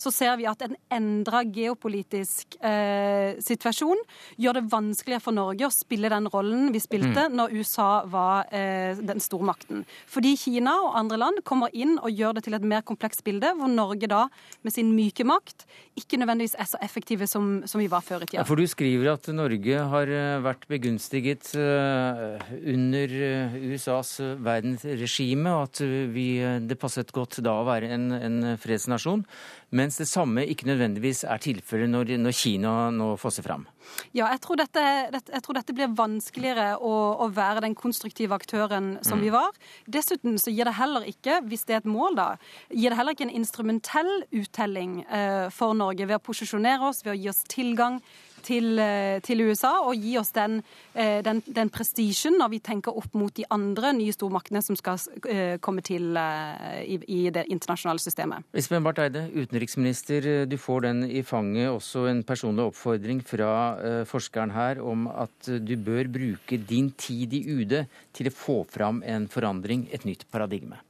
[0.00, 4.00] så ser vi at en endra geopolitisk eh, situasjon
[4.40, 7.36] gjør det vanskeligere for Norge å spille den rollen vi spilte mm.
[7.36, 9.84] når USA var eh, den stormakten.
[10.10, 13.52] Fordi Kina og andre land kommer inn og gjør det til et mer komplekst bilde,
[13.58, 14.26] hvor Norge da
[14.66, 18.28] med sin myke makt ikke nødvendigvis er så effektive som, som vi var før i
[18.28, 18.42] tida.
[18.42, 22.36] Ja, for du skriver at Norge har eh, vært begunstiget uh,
[22.68, 25.82] under eh, USAs verdensregime, og at
[26.12, 26.28] vi,
[26.66, 29.24] det passet godt da å være en, en fredsnasjon.
[29.86, 33.68] Mens det samme ikke nødvendigvis er tilfellet når, når, Kina nå fosser fram.
[34.10, 34.82] Ja, jeg tror dette,
[35.14, 39.22] jeg tror dette blir vanskeligere å, å, være den konstruktive aktøren som mm.
[39.22, 39.54] vi var.
[39.86, 42.26] Dessuten så gir det heller ikke, hvis det er et mål, da,
[42.74, 47.14] gir det heller ikke en instrumentell uttelling eh, for Norge ved å posisjonere oss, ved
[47.14, 48.00] å gi oss tilgang
[48.46, 50.60] til, eh, til, USA og gi oss den,
[50.94, 55.00] eh, den, den prestisjen når vi tenker opp mot de andre nye stormaktene som skal
[55.28, 58.46] eh, komme til i, i det internasjonale systemet.
[58.56, 60.46] Espen Barth Eide, utenriksminister.
[60.48, 61.70] Du får den i fanget.
[61.72, 63.50] Også en personlig oppfordring fra
[64.08, 67.78] forskeren her om at du bør bruke din tid i UD
[68.16, 70.85] til å få fram en forandring, et nytt paradigme.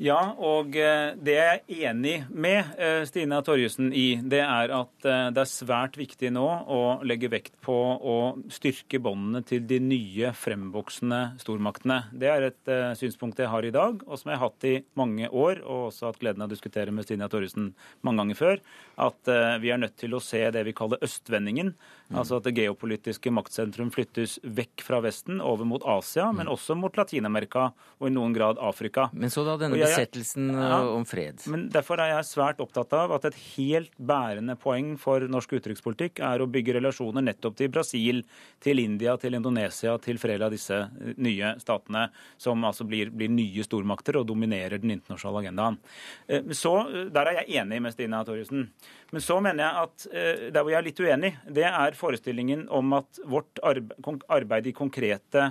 [0.00, 5.04] Ja, og eh, det jeg er enig med eh, Stina Torjussen i, det er at
[5.04, 8.14] eh, det er svært viktig nå å legge vekt på å
[8.48, 11.98] styrke båndene til de nye fremvoksende stormaktene.
[12.16, 15.28] Det er et synspunkt jeg har i dag, og som jeg har hatt i mange
[15.28, 18.64] år, og også hatt gleden av å diskutere med Stina Torjussen mange ganger før,
[19.04, 21.74] at vi er nødt til å se det vi kaller østvendingen.
[22.10, 22.18] Mm.
[22.18, 26.40] Altså at det geopolitiske maktsentrum flyttes vekk fra Vesten, over mot Asia, mm.
[26.40, 27.68] men også mot Latin-Amerika
[28.00, 29.06] og i noen grad Afrika.
[29.14, 31.44] Men så da denne besettelsen ja, eh, om fred.
[31.52, 36.18] Men Derfor er jeg svært opptatt av at et helt bærende poeng for norsk utenrikspolitikk
[36.26, 38.24] er å bygge relasjoner nettopp til Brasil,
[38.58, 42.08] til India, til Indonesia, til flere av disse eh, nye statene,
[42.42, 45.78] som altså blir, blir nye stormakter og dominerer den internasjonale agendaen.
[46.26, 48.66] Eh, så Der er jeg enig med Stina Torjussen.
[49.14, 52.96] Men så mener jeg at der hvor jeg er litt uenig, det er forestillingen om
[52.98, 55.50] at vårt arbeid i konkrete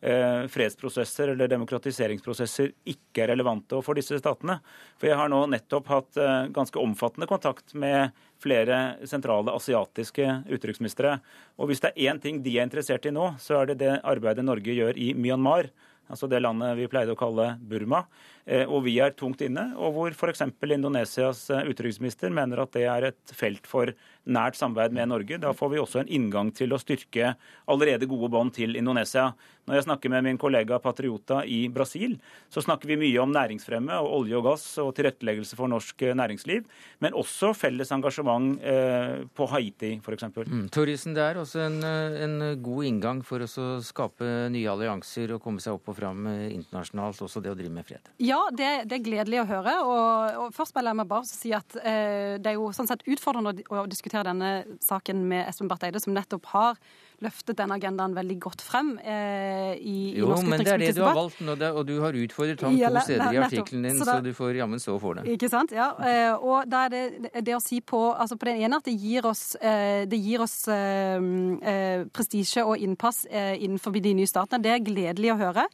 [0.00, 4.60] Eh, fredsprosesser eller demokratiseringsprosesser ikke er relevante for disse statene.
[4.94, 11.16] For jeg har nå nettopp hatt eh, ganske omfattende kontakt med flere sentrale asiatiske utenriksministre.
[11.58, 13.96] Og hvis det er én ting de er interessert i nå, så er det det
[14.06, 15.72] arbeidet Norge gjør i Myanmar.
[16.06, 18.04] Altså det landet vi pleide å kalle Burma.
[18.46, 20.46] Eh, og vi er tungt inne, og hvor f.eks.
[20.62, 23.90] Indonesias utenriksminister mener at det er et felt for
[24.28, 25.40] nært samarbeid med Norge.
[25.42, 27.34] Da får vi også en inngang til å styrke
[27.68, 29.32] allerede gode bånd til Indonesia.
[29.68, 32.16] Når jeg snakker med min kollega Patriota i Brasil,
[32.48, 36.16] så snakker vi mye om næringsfremme og olje og gass og tilretteleggelse for norsk eh,
[36.16, 36.64] næringsliv,
[37.04, 40.24] men også felles engasjement eh, på Haiti f.eks.
[40.38, 40.64] Mm.
[40.72, 45.42] Torjussen, det er også en, eh, en, god inngang for å skape nye allianser og
[45.44, 48.08] komme seg opp og fram internasjonalt, også det å drive med fred?
[48.24, 49.76] Ja, det, det er gledelig å høre.
[49.84, 53.52] Og, og først vil jeg bare si at eh, det er jo sånn sett utfordrende
[53.68, 56.80] å, å diskutere denne saken med Espen Barth Eide, som nettopp har
[57.24, 61.02] løftet den agendaen veldig godt frem eh, i, i Jo, men det er det du
[61.02, 63.98] har valgt nå, det- og du har utfordret ham Ja, to steder i artikkelen din,
[63.98, 65.24] Så så, du får jammen stå for det.
[65.34, 65.72] Ikke sant?
[65.74, 65.88] Ja.
[65.98, 68.94] eh, Og da er det det å si på altså på den ene at det
[69.00, 74.26] gir oss, eh, det gir oss eh, eh, prestisje og innpass eh, innenfor de nye
[74.30, 74.62] statene.
[74.62, 75.66] Det er gledelig å høre.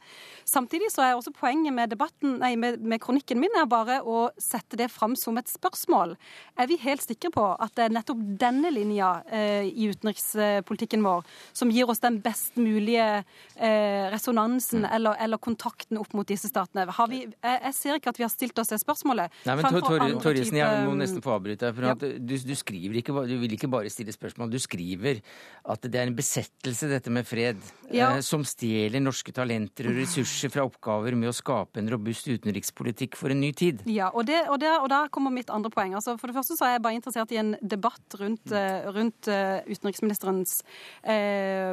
[0.45, 4.29] Samtidig så er også poenget med debatten, nei, med, med kronikken min er bare å
[4.37, 6.15] sette det fram som et spørsmål.
[6.57, 11.23] Er vi helt sikre på at det er nettopp denne linja eh, i utenrikspolitikken vår
[11.53, 13.23] som gir oss den best mulige
[13.55, 14.89] eh, resonansen Mm.
[14.95, 16.85] eller, eller kontakten opp mot disse statene?
[16.91, 19.31] Har vi, jeg, jeg ser ikke at vi har stilt oss det spørsmålet.
[19.45, 21.75] Nei, men Fremfor Tor- Tor- jeg må nesten få avbryte deg.
[21.75, 21.93] For Ja.
[21.95, 25.21] du, du skriver ikke, du vil ikke bare stille spørsmål, du skriver
[25.65, 27.57] at det er en besettelse, dette med fred,
[27.91, 28.11] Ja.
[28.15, 33.15] eh, som stjeler norske talenter og ressurser fra oppgaver med å skape en robust utenrikspolitikk
[33.15, 33.81] for en ny tid.
[33.89, 35.95] Ja, og, det, og, det, og der kommer mitt andre poeng.
[35.97, 39.27] Altså, for det første så er jeg bare interessert i en debatt rundt, eh, rundt
[39.31, 40.59] eh, utenriksministerens
[41.03, 41.24] eh,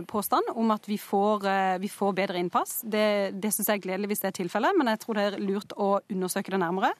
[0.09, 2.81] påstand om at vi får, eh, vi får bedre innpass.
[2.85, 5.43] Det, det syns jeg er gledelig hvis det er tilfellet, men jeg tror det er
[5.43, 6.93] lurt å undersøke det nærmere.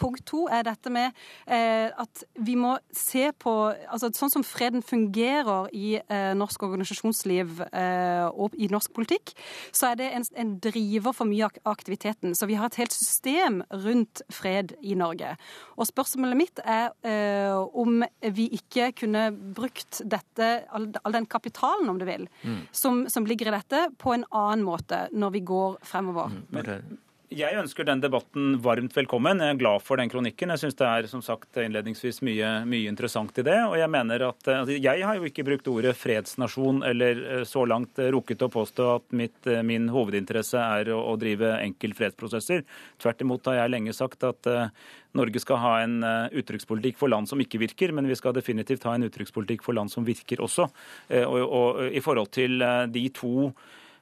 [0.00, 1.12] Punkt to er dette med
[1.46, 3.54] eh, at vi må se på
[3.88, 9.30] altså Sånn som freden fungerer i eh, norsk organisasjonsliv eh, og i norsk politikk,
[9.70, 12.34] så er det en, en driver for mye av aktiviteten.
[12.34, 15.36] Så vi har et helt system rundt fred i Norge.
[15.78, 18.02] Og spørsmålet mitt er eh, om
[18.34, 22.28] vi ikke kunne brukt dette, all, all den kapitalen, om du vil,
[22.72, 26.30] som, som ligger i dette, på en annen måte når vi går fremover.
[27.28, 29.42] Jeg ønsker den debatten varmt velkommen.
[29.44, 30.48] Jeg er glad for den kronikken.
[30.54, 33.56] Jeg syns det er som sagt innledningsvis mye, mye interessant i det.
[33.68, 37.66] Og jeg mener at altså, Jeg har jo ikke brukt ordet fredsnasjon eller eh, så
[37.68, 41.92] langt eh, rukket å påstå at mitt, eh, min hovedinteresse er å, å drive enkel
[41.98, 42.64] fredsprosesser.
[42.96, 44.72] Tvert imot har jeg lenge sagt at uh,
[45.16, 48.86] Norge skal ha en eh, utenrikspolitikk for land som ikke virker, men vi skal definitivt
[48.88, 50.68] ha en utenrikspolitikk for land som virker også.
[51.08, 53.52] Eh, Og, og i forhold til eh, de to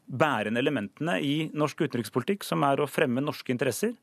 [0.06, 3.94] bærende elementene i norsk utenrikspolitikk, som er å fremme norske interesser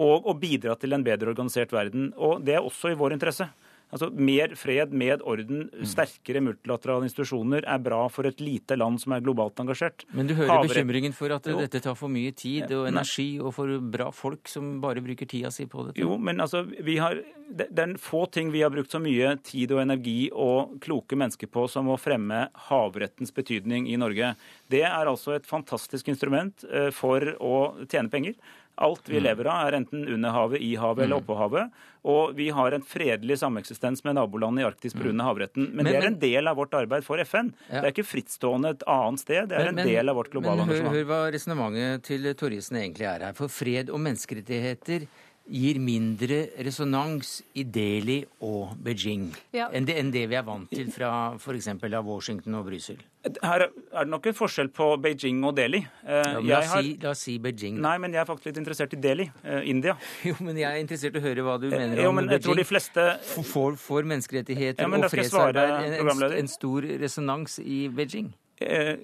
[0.00, 2.10] og å bidra til en bedre organisert verden.
[2.18, 3.46] Og det er også i vår interesse.
[3.94, 9.14] Altså, Mer fred, med orden, sterkere multilaterale institusjoner er bra for et lite land som
[9.14, 10.02] er globalt engasjert.
[10.10, 10.72] Men du hører Havre...
[10.72, 11.60] bekymringen for at Jo.
[11.62, 15.52] dette tar for mye tid og energi, og for bra folk som bare bruker tida
[15.54, 16.02] si på dette?
[16.02, 19.36] Jo, men altså, vi har, det det er få ting vi har brukt så mye
[19.46, 24.34] tid og energi og kloke mennesker på som å fremme havrettens betydning i Norge.
[24.70, 28.34] Det er altså et fantastisk instrument eh, for å tjene penger.
[28.76, 31.70] Alt vi lever av, er enten under havet, i havet eller oppå havet.
[32.04, 35.12] Og vi har en fredelig sameksistens med nabolandene i Arktis pga.
[35.22, 35.70] havretten.
[35.70, 37.52] Men, Men- det er en del av vårt arbeid for FN.
[37.70, 37.80] Ja.
[37.80, 39.48] Det er ikke frittstående et annet sted.
[39.48, 43.06] Det er en del av vårt globale men hør, hør hva resonnementet til Torjussen egentlig
[43.08, 43.32] er her.
[43.32, 45.06] For fred og menneskerettigheter
[45.44, 49.66] gir mindre resonans i Delhi og Beijing Ja.
[49.76, 51.68] enn, det, enn det vi er vant til fra f.eks.
[51.68, 52.96] av Washington og Brussel.
[53.42, 53.70] Her er
[54.04, 55.82] det nok en forskjell på Beijing og Delhi.
[56.04, 57.78] Eh, Ja, men la, har- si, la oss si Beijing.
[57.80, 59.96] Nei, men jeg er faktisk litt interessert i Delhi, eh, India.
[60.24, 62.40] Jo, men jeg er interessert i å høre hva du mener Jo, om men jeg
[62.44, 63.04] tror de fleste
[63.44, 68.32] Får, får menneskerettigheter Ja, men og fredsarbeid en, en, en stor resonans i Beijing?
[68.60, 68.94] Eh,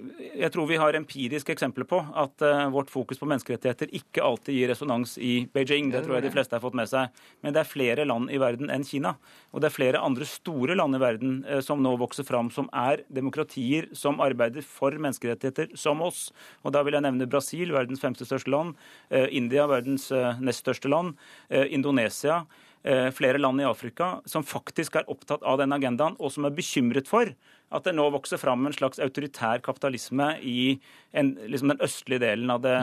[0.41, 4.57] Jeg tror vi har empiriske eksempler på at eh, vårt fokus på menneskerettigheter ikke alltid
[4.57, 5.91] gir resonans i Beijing.
[5.93, 7.11] Det tror jeg de fleste har fått med seg.
[7.43, 9.17] Men det er flere land i verden enn Kina.
[9.51, 12.71] Og det er flere andre store land i verden eh, som nå vokser fram, som
[12.71, 16.29] er demokratier som arbeider for menneskerettigheter, som oss.
[16.65, 18.75] Og da vil jeg nevne Brasil, verdens femte største land.
[19.11, 20.09] India, verdens
[20.41, 21.17] nest største land.
[21.51, 22.45] Indonesia.
[22.83, 26.57] Eh, flere land i Afrika som faktisk er opptatt av den agendaen, og som er
[26.57, 27.33] bekymret for
[27.71, 30.75] at det nå vokser fram en slags autoritær kapitalisme i
[31.13, 32.77] en, liksom den østlige delen av det,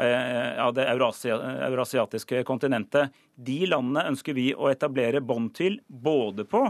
[0.00, 3.14] eh, av det eurasia, eurasiatiske kontinentet.
[3.34, 6.66] De landene ønsker vi å etablere bånd til, både på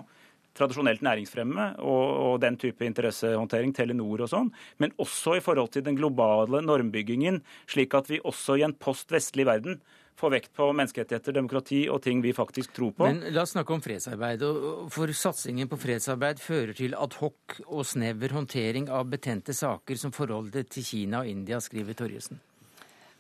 [0.54, 5.84] tradisjonelt næringsfremme og, og den type interessehåndtering, Telenor og sånn, men også i forhold til
[5.86, 9.80] den globale normbyggingen, slik at vi også i en post-vestlig verden
[10.16, 13.08] får vekt på menneskerettigheter, demokrati og ting vi faktisk tror på.
[13.08, 14.44] Men la oss snakke om fredsarbeid.
[14.94, 20.70] For satsingen på fredsarbeid fører til adhoc og snever håndtering av betente saker som forholdet
[20.74, 22.40] til Kina og India, skriver Torjussen.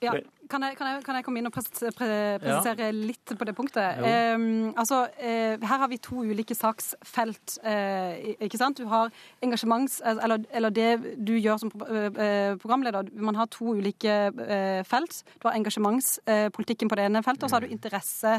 [0.04, 0.14] Ja,
[0.50, 2.10] kan jeg, kan, jeg, kan jeg komme inn og pres, pre,
[2.42, 4.02] presisere litt på det punktet?
[4.04, 7.58] Eh, altså, uh, her har vi to ulike saksfelt.
[7.64, 8.78] Uh, ikke sant?
[8.80, 9.12] Du har
[9.44, 10.00] engasjements...
[10.04, 10.90] Eller, eller det
[11.26, 13.08] du gjør som eh, programleder.
[13.14, 15.20] Man har to ulike uh, felt.
[15.40, 18.34] Du har engasjementspolitikken på det ene feltet, og så har du interesse,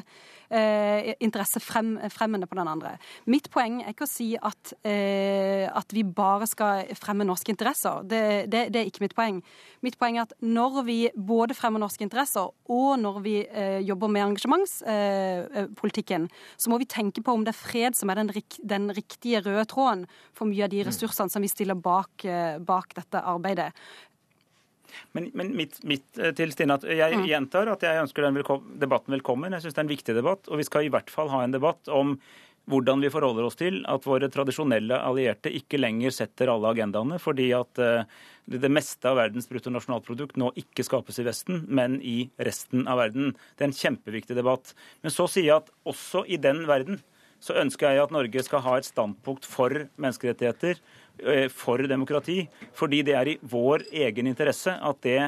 [0.50, 2.96] eh, interessefremmende på den andre.
[3.26, 8.04] Mitt poeng er ikke å si at, eh, at vi bare skal fremme norske interesser.
[8.04, 9.42] Det, det, det er ikke mitt poeng.
[9.86, 13.80] Mitt poeng er at når vi både fremmer norske norske interesser, og når vi eh,
[13.86, 16.28] jobber med engasjementspolitikken,
[16.58, 18.32] så må vi tenke på om det er fred som er den,
[18.64, 20.06] den riktige røde tråden
[20.36, 22.26] for mye av de ressursene som vi stiller bak,
[22.66, 23.72] bak dette arbeidet.
[25.12, 26.06] Men, men mitt, mitt,
[26.38, 27.26] til Stine, at jeg mm.
[27.28, 28.38] gjentar at jeg ønsker den
[28.80, 29.54] debatten velkommen.
[29.56, 31.56] Jeg syns det er en viktig debatt, og vi skal i hvert fall ha en
[31.56, 32.16] debatt om
[32.70, 37.52] hvordan vi forholder oss til at våre tradisjonelle allierte ikke lenger setter alle agendaene, fordi
[37.58, 38.06] at eh,
[38.50, 43.34] det meste av verdens bruttonasjonalprodukt nå ikke skapes i Vesten, men i resten av verden.
[43.56, 44.74] Det er en kjempeviktig debatt.
[45.06, 47.02] Men så sier jeg at også i den verden
[47.46, 50.80] så ønsker jeg at Norge skal ha et standpunkt for menneskerettigheter,
[51.22, 55.20] eh, for demokrati, fordi det er i vår egen interesse at det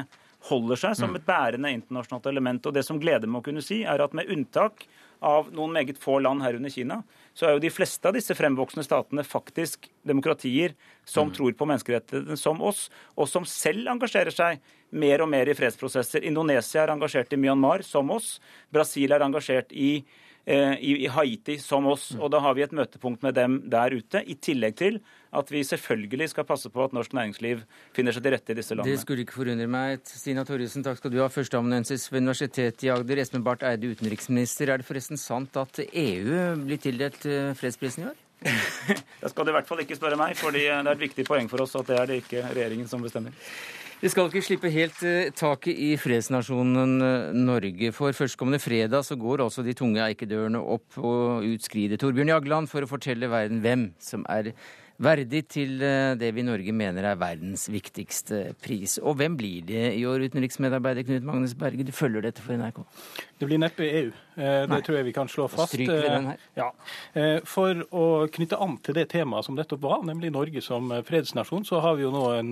[0.48, 2.66] holder seg som et bærende internasjonalt element.
[2.66, 4.86] Og det som gleder meg å kunne si, er at med unntak
[5.24, 7.00] av noen meget få land, herunder Kina,
[7.38, 10.72] så er jo de fleste av disse fremvoksende statene faktisk demokratier
[11.06, 11.34] som mm.
[11.36, 14.58] tror på menneskerettighetene som oss, og som selv engasjerer seg
[14.90, 16.26] mer og mer i fredsprosesser.
[16.26, 18.40] Indonesia er engasjert i Myanmar, som oss.
[18.74, 20.00] Brasil er engasjert i
[20.48, 22.10] i, Haiti som oss.
[22.16, 25.00] Og da har vi et møtepunkt med dem der ute, i tillegg til
[25.36, 27.60] at vi selvfølgelig skal passe på at norsk næringsliv
[27.96, 28.94] finner seg til rette i disse landene.
[28.96, 30.00] Det skulle ikke forundre meg.
[30.08, 31.28] Stina Thoresen, takk skal du ha.
[31.32, 33.20] Førsteamanuensis ved Universitetet i Agder.
[33.20, 34.72] Espen Barth Eide, utenriksminister.
[34.72, 38.24] Er det forresten sant at EU blir tildelt eh, fredsprisen i år?
[39.20, 41.48] da skal du i hvert fall ikke spørre meg, fordi det er et viktig poeng
[41.50, 43.34] for oss at det er det ikke regjeringen som bestemmer.
[43.98, 47.88] Vi skal ikke slippe helt eh, taket i fredsnasjonen eh, Norge.
[47.96, 52.86] For førstkommende fredag så går altså de tunge eikedørene opp og utskrider Torbjørn Jagland for
[52.86, 54.52] å fortelle verden hvem som er
[55.02, 59.00] verdig til eh, det vi i Norge mener er verdens viktigste pris.
[59.02, 61.82] Og hvem blir det i år, utenriksmedarbeider Knut Magnus Berge?
[61.82, 62.78] Du følger dette for NRK?
[63.38, 64.08] Det blir neppe EU.
[64.34, 64.80] Eh, det Nei.
[64.82, 65.74] tror jeg vi kan slå fast.
[65.78, 66.68] Eh, ja.
[67.46, 71.78] For å knytte an til det temaet som nettopp var, nemlig Norge som fredsnasjon, så
[71.82, 72.50] har vi jo nå en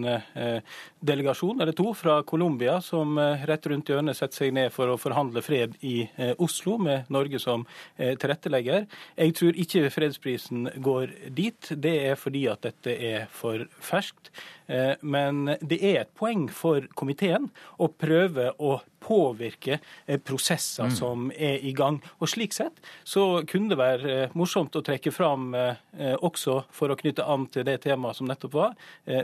[1.07, 5.43] delegasjon eller to fra Colombia som rett rundt hjørnet setter seg ned for å forhandle
[5.43, 6.09] fred i
[6.43, 8.87] Oslo, med Norge som tilrettelegger.
[9.19, 11.73] Jeg tror ikke fredsprisen går dit.
[11.75, 14.31] Det er fordi at dette er for ferskt.
[14.67, 20.95] Eh, men det er et poeng for komiteen å prøve å påvirke eh, prosesser mm.
[20.97, 22.01] som er i gang.
[22.19, 25.55] Og Slik sett så kunne det være eh, morsomt å trekke fram,
[25.97, 28.73] også for å knytte an til det temaet som nettopp var,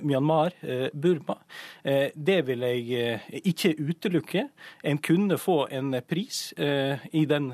[0.07, 0.55] Myanmar,
[0.94, 1.35] Burma.
[1.83, 4.44] Det vil jeg ikke utelukke.
[4.88, 7.50] En kunne få en pris i den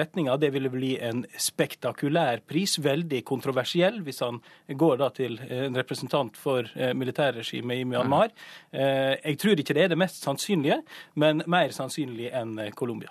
[0.00, 0.36] retninga.
[0.40, 6.38] Det ville bli en spektakulær pris, veldig kontroversiell, hvis han går da til en representant
[6.40, 6.66] for
[6.98, 8.30] militæret militærregimet i Myanmar.
[8.72, 10.82] Eh, jeg tror ikke det er det mest sannsynlige,
[11.14, 13.10] men mer sannsynlig enn Colombia.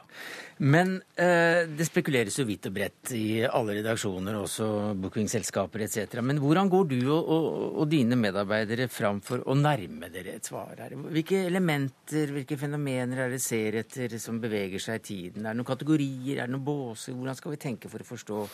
[0.57, 4.67] Men eh, det spekuleres jo vidt og bredt i alle redaksjoner, også
[5.03, 6.19] bookingselskaper etc.
[6.23, 7.47] Men hvordan går du og, og,
[7.81, 10.95] og, dine medarbeidere fram for å nærme dere et svar her?
[10.95, 15.45] Hvilke elementer, hvilke fenomener er det ser etter som beveger seg i tiden?
[15.45, 17.15] Er det noen kategorier, er det noen båser?
[17.15, 18.45] Hvordan skal vi tenke for å forstå?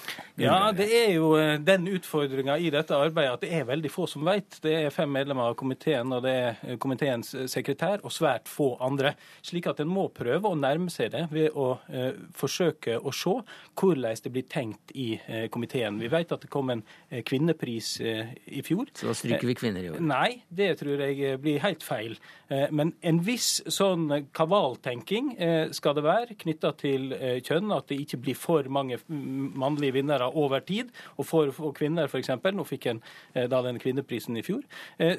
[0.41, 4.25] Ja, det er jo den utfordringa i dette arbeidet at det er veldig få som
[4.25, 4.57] vet.
[4.63, 8.49] Det er fem medlemmer av komiteen, og det er eh, komiteens eh, sekretær og svært
[8.51, 9.13] få andre.
[9.45, 11.90] Slik at en må prøve å nærme seg det ved å eh,
[12.37, 13.33] forsøke å se
[13.79, 15.99] hvordan det blir tenkt i eh, komiteen.
[16.01, 18.89] Vi vet at det kom en eh, kvinnepris eh, i fjor.
[18.97, 19.99] Så da stryker vi kvinner i år?
[20.03, 22.17] Nei, det tror jeg blir helt feil.
[22.51, 25.29] Men en viss sånn kavaltenking
[25.71, 27.13] skal det være knytta til
[27.47, 27.71] kjønn.
[27.71, 30.91] At det ikke blir for mange mannlige vinnere over tid.
[31.15, 32.33] Og for, for kvinner, f.eks.
[32.51, 32.99] Nå fikk en
[33.31, 34.65] da den kvinneprisen i fjor.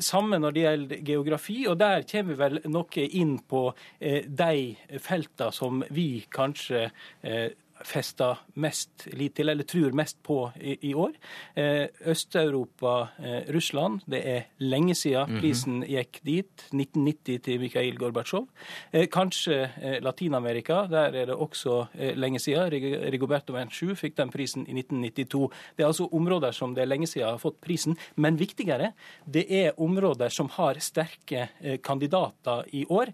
[0.04, 3.62] Samme når det gjelder geografi, og der kommer vi vel noe inn på
[4.00, 7.54] eh, de feltene som vi kanskje eh,
[7.86, 11.14] festa mest lit til, eller tror mest på i, i år.
[11.54, 14.00] Eh, Øst-Europa, eh, Russland.
[14.06, 15.40] Det er lenge siden mhm.
[15.40, 16.66] prisen gikk dit.
[16.72, 18.46] 1990 til Mikhail Gorbatsjov.
[18.92, 19.70] Eh, kanskje
[20.02, 20.86] Latin-Amerika.
[20.90, 22.70] Der er det også lenge siden.
[23.12, 25.50] Rigoberto Menchu fikk den prisen i 1992.
[25.76, 27.96] Det er altså områder som det er lenge siden har fått prisen.
[28.16, 28.92] Men viktigere,
[29.26, 31.48] det er områder som har sterke
[31.82, 33.12] kandidater i år.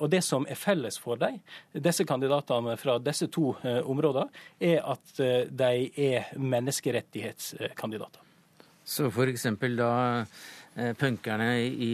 [0.00, 1.40] og det som er felles for dem,
[1.72, 8.22] disse kandidatene fra disse to områdene, områder, er at eh, de er menneskerettighetskandidater.
[8.86, 9.46] Så f.eks.
[9.78, 9.92] da
[10.76, 11.92] eh, punkerne i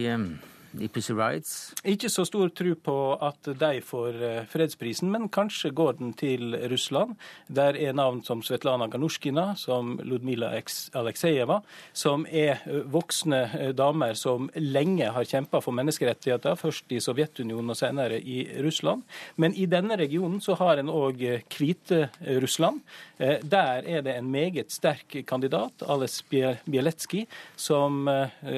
[0.81, 1.73] i Pussy Rights?
[1.85, 6.57] Ikke så stor tro på at de får eh, fredsprisen, men kanskje går den til
[6.71, 7.17] Russland.
[7.49, 10.53] Der er navn som Svetlana Ganushkina, som Ludmila
[10.99, 11.61] Aleksejeva,
[11.93, 17.75] som er eh, voksne eh, damer som lenge har kjempa for menneskerettigheter, først i Sovjetunionen
[17.75, 19.05] og senere i Russland.
[19.37, 21.21] Men i denne regionen så har en òg
[21.53, 22.81] Hviterussland.
[23.19, 27.27] Der er det en meget sterk kandidat, Ales Bieletskij,
[27.57, 28.09] som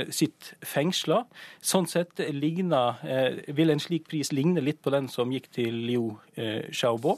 [0.09, 1.25] sitter fengsla.
[1.65, 3.01] Sånn sett dette ligner,
[3.57, 7.17] vil en slik pris ligne litt på den som gikk til Liu Xiaobo.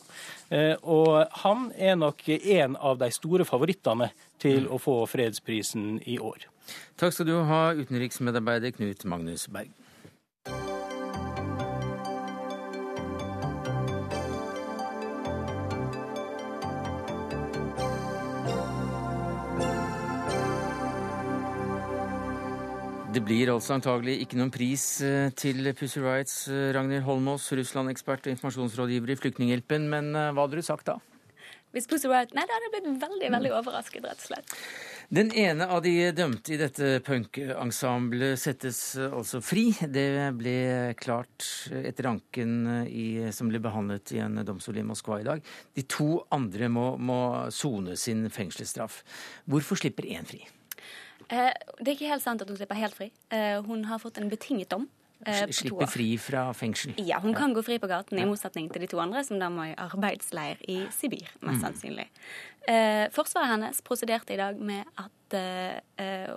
[0.97, 1.13] Og
[1.43, 4.11] han er nok en av de store favorittene
[4.43, 6.47] til å få fredsprisen i år.
[6.97, 9.75] Takk skal du ha, utenriksmedarbeider Knut Magnus Berg.
[23.17, 28.27] Det blir altså antagelig ikke noen pris eh, til Pussy Rights, eh, Ragnhild Holmås, Russland-ekspert
[28.27, 29.87] og informasjonsrådgiver i Flyktninghjelpen.
[29.89, 30.99] Men eh, hva hadde du sagt da?
[31.73, 34.53] Hvis Pussy Rights Nei, da hadde jeg blitt veldig, veldig overrasket, rett og slett.
[35.17, 39.71] Den ene av de dømte i dette punkensemblet settes altså fri.
[39.81, 40.07] Det
[40.37, 40.59] ble
[41.01, 45.49] klart etter anken i, som ble behandlet i en domstol i Moskva i dag.
[45.73, 49.01] De to andre må sone sin fengselsstraff.
[49.49, 50.45] Hvorfor slipper én fri?
[51.29, 51.51] Eh,
[51.81, 53.11] det er ikke helt sant at hun slipper helt fri.
[53.35, 54.87] Eh, hun har fått en betinget dom.
[55.27, 56.93] Eh, slipper fri fra fengsel?
[57.03, 59.49] Ja, hun kan gå fri på gaten, i motsetning til de to andre, som da
[59.51, 61.65] må i arbeidsleir i Sibir, mest mm.
[61.65, 62.11] sannsynlig.
[63.15, 65.35] forsvaret hennes prosederte i dag med at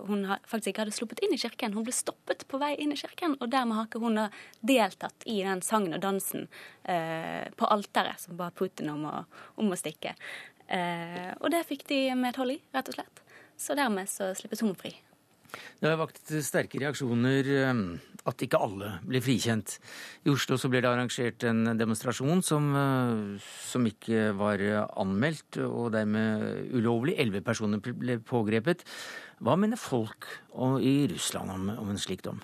[0.08, 1.74] hun faktisk ikke hadde sluppet inn i kirken.
[1.74, 4.24] Hun ble stoppet på vei inn i kirken, og dermed har ikke hun
[4.62, 6.48] deltatt i den sangen og dansen
[6.86, 9.16] på alteret som ba Putin om å,
[9.58, 10.16] om å stikke.
[11.42, 13.26] og det fikk de medhold i, rett og slett.
[13.60, 14.94] Så dermed så slippes hun fri.
[15.80, 17.80] Det har vakt sterke reaksjoner eh,
[18.30, 19.78] at ikke alle blir frikjent.
[20.28, 24.64] I Oslo så ble det arrangert en demonstrasjon som, eh, som ikke var
[25.00, 27.18] anmeldt, og dermed ulovlig.
[27.18, 28.86] Elleve personer ble pågrepet.
[29.44, 30.30] Hva mener folk
[30.84, 32.42] i Russland om, om en slik dom?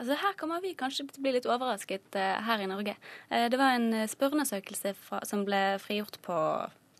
[0.00, 2.94] Altså Her kommer vi kanskje til å bli litt overrasket her i Norge.
[3.28, 4.94] Det var en spørreundersøkelse
[5.28, 6.36] som ble frigjort på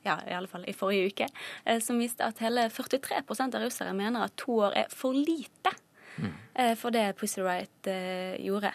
[0.07, 1.29] ja, i alle fall i forrige uke,
[1.65, 5.75] eh, som viste at hele 43% av russere mener at to år er for lite
[6.17, 6.35] mm.
[6.77, 8.73] for det Pussy Riot eh, gjorde.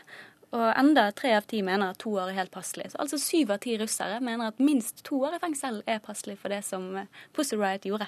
[0.56, 2.92] Og enda tre av ti mener at to år er helt passelig.
[2.94, 6.38] Så altså syv av ti russere mener at minst to år i fengsel er passelig
[6.40, 6.94] for det som
[7.36, 8.08] Pussy Riot gjorde.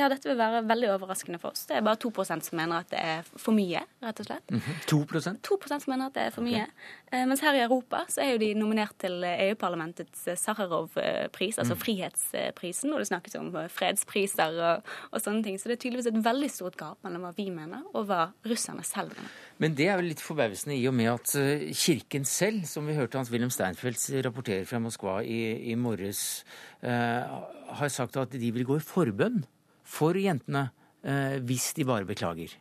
[0.00, 1.66] Ja, dette vil være veldig overraskende for oss.
[1.68, 4.50] Det er bare 2% som mener at det er for mye, rett og slett.
[4.50, 4.86] Mm -hmm.
[4.86, 5.00] 2
[5.42, 6.62] 2 som mener at det er for mye.
[6.62, 7.20] Okay.
[7.20, 11.80] Eh, mens her i Europa så er jo de nominert til EU-parlamentets Saharov-pris, altså mm.
[11.80, 15.60] frihetsprisen, og det snakkes om fredspriser og, og, sånne ting.
[15.60, 18.84] Så det er tydeligvis et veldig stort gap mellom hva vi mener, og hva russerne
[18.84, 19.30] selv mener.
[19.58, 22.94] Men det er jo litt forbausende i og med at eh, Kirken selv, som vi
[22.94, 26.44] hørte Hans-Wilhelm Steinfeld rapportere fra Moskva i, i morges,
[26.82, 27.40] eh,
[27.80, 29.42] har sagt at de vil gå i forbønn
[29.90, 30.68] for jentene
[31.02, 32.54] eh, hvis de bare beklager?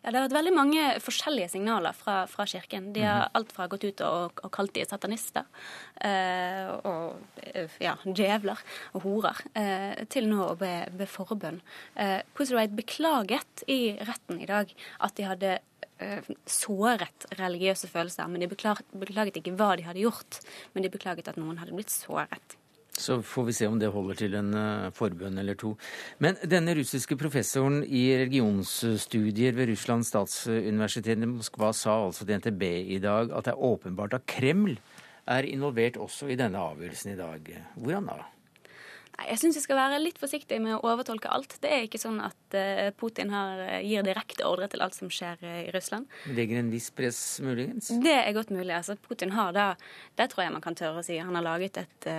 [0.00, 2.88] Ja, Det har vært veldig mange forskjellige signaler fra, fra Kirken.
[2.94, 3.34] De har mhm.
[3.36, 5.44] alt fra gått ut og, og kalt de satanister
[6.00, 8.62] eh, og eh, ja, djevler
[8.96, 11.60] og horer, eh, til nå å be, be forbønn.
[12.00, 14.72] Eh, Riot beklaget i retten i dag
[15.04, 15.52] at de hadde
[16.00, 18.32] eh, såret religiøse følelser.
[18.32, 20.40] Men de beklaget, beklaget ikke hva de hadde gjort,
[20.72, 22.56] men de beklaget at noen hadde blitt såret.
[23.00, 25.74] Så får vi se om det holder til en uh, forbønn eller to.
[26.20, 32.66] Men denne russiske professoren i religionsstudier ved Russlands statsuniversitet i Moskva sa altså til NTB
[32.96, 34.76] i dag at det er åpenbart at Kreml
[35.30, 37.50] er involvert også i denne avgjørelsen i dag.
[37.78, 38.28] Hvordan da?
[39.28, 41.56] Jeg syns vi skal være litt forsiktige med å overtolke alt.
[41.62, 45.10] Det er ikke sånn at uh, Putin har, uh, gir direkte ordre til alt som
[45.12, 46.08] skjer uh, i Russland.
[46.36, 47.92] Legger en viss press, muligens?
[48.04, 48.72] Det er godt mulig.
[48.76, 49.68] Altså, Putin har da
[50.18, 51.18] Det tror jeg man kan tørre å si.
[51.20, 52.10] Han har laget et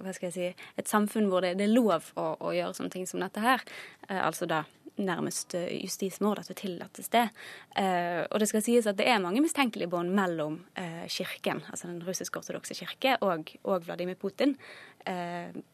[0.00, 2.94] hva skal jeg si, et samfunn hvor det, det er lov å, å, gjøre sånne
[2.94, 3.64] ting som dette her.
[4.08, 4.64] altså da
[5.00, 7.26] nærmest eh, justismord at det tillates det.
[7.78, 11.88] Eh, og det skal sies at det er mange mistenkelige bånd mellom eh, kirken, altså
[11.88, 14.56] den russisk-ortodokse kirke, og, og, Vladimir Putin.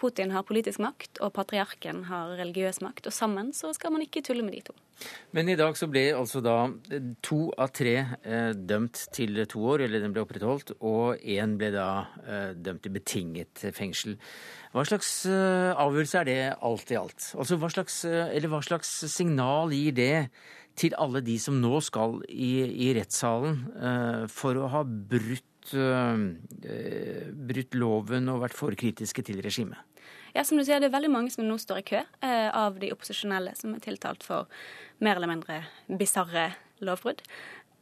[0.01, 3.11] Putin har politisk makt, og patriarken har religiøs makt.
[3.11, 4.77] Og sammen så skal man ikke tulle med de to.
[5.37, 6.55] Men i dag så ble altså da
[7.21, 7.93] to av tre
[8.57, 11.91] dømt til to år, eller den ble opprettholdt, og én ble da
[12.57, 14.19] dømt til betinget fengsel.
[14.75, 17.31] Hva slags uh, avgjørelse er det alt i alt?
[17.41, 20.15] Altså, hva slags, uh, eller hva slags signal gir det
[20.79, 22.53] til alle de som nå skal i,
[22.89, 29.81] i rettssalen uh, for å ha brutt, brutt, loven og vært for kritiske til regimet?
[30.37, 32.93] Ja, som du sier, Det er veldig mange som nå står i kø av de
[32.95, 34.49] opposisjonelle som er tiltalt for
[35.05, 35.61] mer eller mindre
[36.01, 36.51] bisarre
[36.85, 37.23] lovbrudd.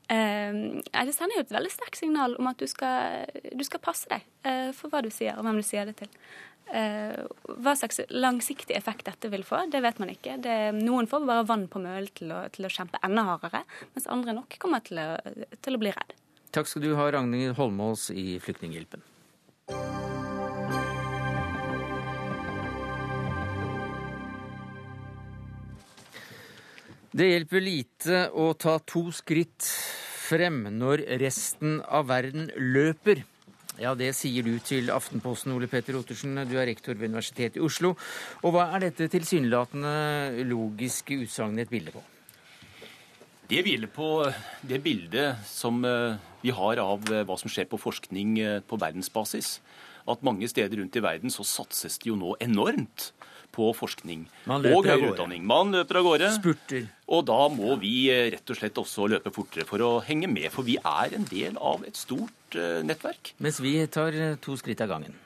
[0.06, 4.22] Det sender jo et veldig sterkt signal om at du skal, du skal passe deg
[4.76, 6.12] for hva du sier, og hvem du sier det til.
[6.74, 7.18] Eh,
[7.62, 10.34] hva slags langsiktig effekt dette vil få, det vet man ikke.
[10.42, 13.62] Det, noen får bare vann på mølen til, til, å kjempe enda hardere,
[13.94, 15.12] mens andre nok kommer til å,
[15.62, 16.16] til å bli redd.
[16.56, 19.04] Takk skal du ha, Ragnhild Holmås i Flyktninghjelpen.
[27.16, 33.22] Det hjelper lite å ta to skritt frem når resten av verden løper.
[33.80, 36.36] Ja, det sier du til Aftenposten, Ole Petter Ottersen.
[36.44, 37.94] Du er rektor ved Universitetet i Oslo.
[38.44, 42.04] Og hva er dette tilsynelatende logiske utsagnet et bilde på?
[43.48, 44.10] Det hviler på
[44.68, 48.76] det bildet som eh, vi har av eh, hva som skjer på forskning eh, på
[48.82, 49.62] verdensbasis.
[50.04, 53.14] At mange steder rundt i verden så satses det jo nå enormt
[53.56, 55.42] på forskning og høyere utdanning.
[55.48, 56.30] Man løper av gårde.
[56.36, 56.86] Spurter.
[57.08, 57.96] Og da må vi
[58.34, 60.50] rett og slett også løpe fortere for å henge med.
[60.54, 63.34] For vi er en del av et stort nettverk.
[63.42, 65.16] Mens vi tar to skritt av gangen.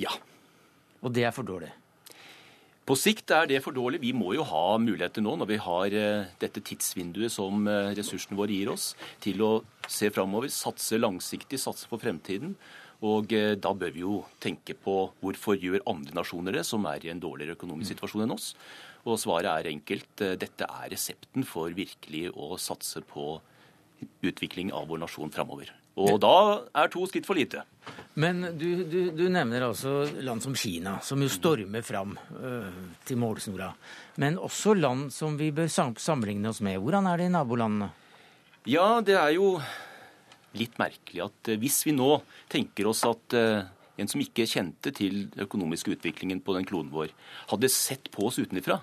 [0.00, 0.14] Ja.
[1.02, 1.72] Og det er for dårlig?
[2.82, 4.00] På sikt er det for dårlig.
[4.02, 8.38] Vi må jo ha muligheter nå, når vi har eh, dette tidsvinduet som eh, ressursene
[8.38, 8.88] våre gir oss,
[9.22, 9.50] til å
[9.86, 12.56] se framover, satse langsiktig, satse for fremtiden.
[13.02, 17.04] Og eh, da bør vi jo tenke på hvorfor gjør andre nasjoner det, som er
[17.04, 18.52] i en dårligere økonomisk situasjon enn oss.
[19.02, 20.26] Og svaret er enkelt.
[20.38, 23.34] Dette er resepten for virkelig å satse på
[24.22, 25.72] utvikling av vår nasjon framover.
[26.00, 26.36] Og da
[26.78, 27.64] er to skritt for lite.
[28.14, 32.68] Men du, du, du, nevner altså land som Kina, som jo stormer fram øh,
[33.04, 33.72] til målsnora.
[34.22, 36.78] Men også land som vi bør sammenligne oss med.
[36.80, 37.90] Hvordan er det i nabolandene?
[38.68, 39.56] Ja, det er jo
[40.58, 42.16] litt merkelig at hvis vi nå
[42.52, 43.64] tenker oss at uh,
[44.00, 47.12] en som ikke kjente til den økonomiske utviklingen på den kloden vår,
[47.52, 48.80] hadde sett på oss utenfra,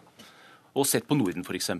[0.77, 1.71] og sett på Norden f.eks.,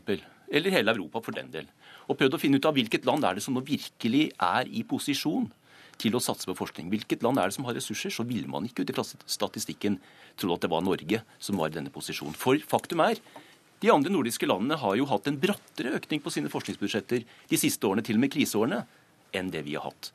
[0.50, 1.68] eller hele Europa for den del,
[2.10, 4.82] og prøvd å finne ut av hvilket land er det som nå virkelig er i
[4.88, 5.46] posisjon
[6.00, 6.88] til å satse på forskning.
[6.90, 8.14] Hvilket land er det som har ressurser?
[8.14, 10.00] Så ville man ikke ut ifra statistikken
[10.40, 12.38] tro at det var Norge som var i denne posisjonen.
[12.40, 13.20] For faktum er
[13.84, 17.88] de andre nordiske landene har jo hatt en brattere økning på sine forskningsbudsjetter de siste
[17.88, 18.82] årene, til og med kriseårene,
[19.36, 20.12] enn det vi har hatt.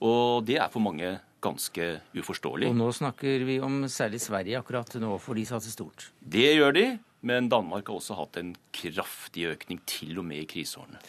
[0.00, 1.86] Og det er for mange ganske
[2.16, 2.68] uforståelig.
[2.70, 6.10] Og nå snakker vi om særlig Sverige akkurat nå, for de satser stort.
[6.20, 6.88] Det gjør de.
[7.20, 11.00] Men Danmark har også hatt en kraftig økning, til og med i kriseårene.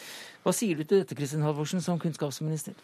[0.44, 2.76] Hva sier du til dette, Kristin Halvorsen, som kunnskapsminister?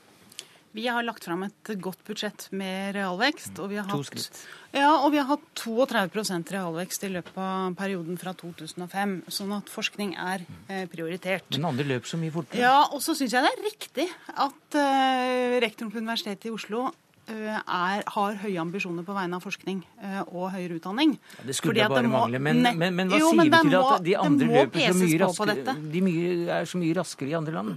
[0.76, 3.56] Vi har lagt fram et godt budsjett med realvekst.
[3.62, 7.74] Og vi har hatt, to ja, og vi har hatt 32% realvekst i løpet av
[7.78, 9.16] perioden fra 2005.
[9.32, 11.48] Sånn at forskning er eh, prioritert.
[11.56, 12.62] Men andre løper så mye fortere.
[12.62, 16.88] Ja, og så syns jeg det er riktig at eh, rektoren på Universitetet i Oslo
[17.28, 21.12] Eh, er, har høye ambisjoner på vegne av forskning eh, og høyere utdanning.
[21.36, 22.40] Ja, det skulle da bare mangle.
[22.40, 25.18] Men, men, men, hva jo, sier du til må, at de andre løper så mye
[25.20, 25.74] raskere?
[25.92, 27.76] De mye, er så mye raskere i andre land?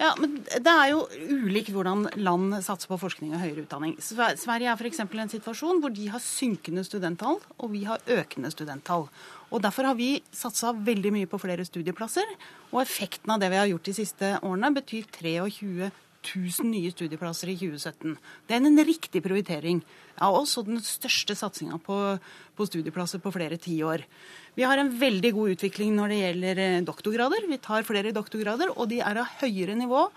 [0.00, 3.96] Ja, men Det er jo ulikt hvordan land satser på forskning og høyere utdanning.
[4.00, 5.00] Sverige er f.eks.
[5.04, 9.08] en situasjon hvor de har synkende studenttall, og vi har økende studenttall.
[9.50, 12.26] Og Derfor har vi satsa veldig mye på flere studieplasser.
[12.72, 15.90] Og effekten av det vi har gjort de siste årene, betyr 23
[16.28, 18.16] 1000 nye studieplasser i 2017.
[18.46, 19.82] Det er en riktig prioritering
[20.24, 21.98] av oss og den største satsinga på,
[22.56, 24.04] på, studieplasser på flere tiår.
[24.58, 27.46] Vi har en veldig god utvikling når det gjelder eh, doktorgrader.
[27.50, 30.08] Vi tar flere doktorgrader, og de er av høyere nivå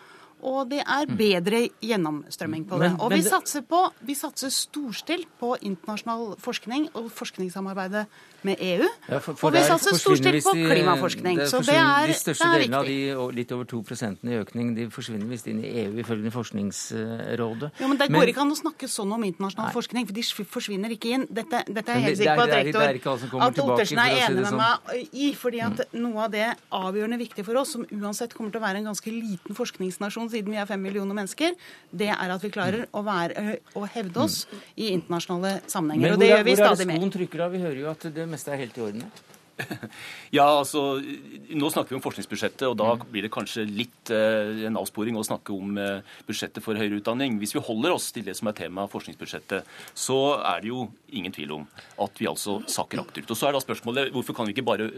[0.42, 1.18] og det er mm.
[1.20, 2.92] bedre gjennomstrømming på det.
[3.00, 8.06] Og vi satser, på, vi satser storstilt på internasjonal forskning og forskningssamarbeidet
[8.42, 8.88] med EU.
[9.10, 11.38] Ja, for, for og vi satser storstilt på klimaforskning.
[11.38, 13.82] Det så det er, de største delene av de litt over 2
[14.32, 17.72] i økning de forsvinner visst inn i EU, ifølge Forskningsrådet.
[17.78, 19.76] Jo, men Det går ikke an å snakke sånn om internasjonal nei.
[19.76, 21.28] forskning, for de forsvinner ikke inn.
[21.30, 24.62] Dette, dette er jeg helt sikker på at rektor at Ottersen er enig med sånn.
[24.62, 25.32] meg i.
[25.38, 26.00] fordi at mm.
[26.02, 26.48] noe av det
[26.82, 30.56] avgjørende viktige for oss, som uansett kommer til å være en ganske liten forskningsnasjon siden
[30.56, 31.58] vi er fem millioner mennesker,
[31.92, 36.02] det er at vi klarer å, være, å hevde oss i internasjonale sammenhenger.
[36.02, 36.72] Men hvor, og det gjør vi stadig mer.
[36.72, 37.52] Hvor er det skoen trykker da?
[37.52, 39.06] Vi hører jo at det meste er helt i orden.
[40.38, 41.02] Ja, altså,
[41.52, 45.26] Nå snakker vi om forskningsbudsjettet, og da blir det kanskje litt eh, en avsporing å
[45.28, 47.40] snakke om eh, budsjettet for høyere utdanning.
[47.42, 51.36] Hvis vi holder oss til det som er temaet forskningsbudsjettet, så er det jo ingen
[51.36, 51.68] tvil om
[52.02, 53.32] at vi altså sakker akterut.
[53.32, 54.90] Og så er da spørsmålet hvorfor kan vi ikke bare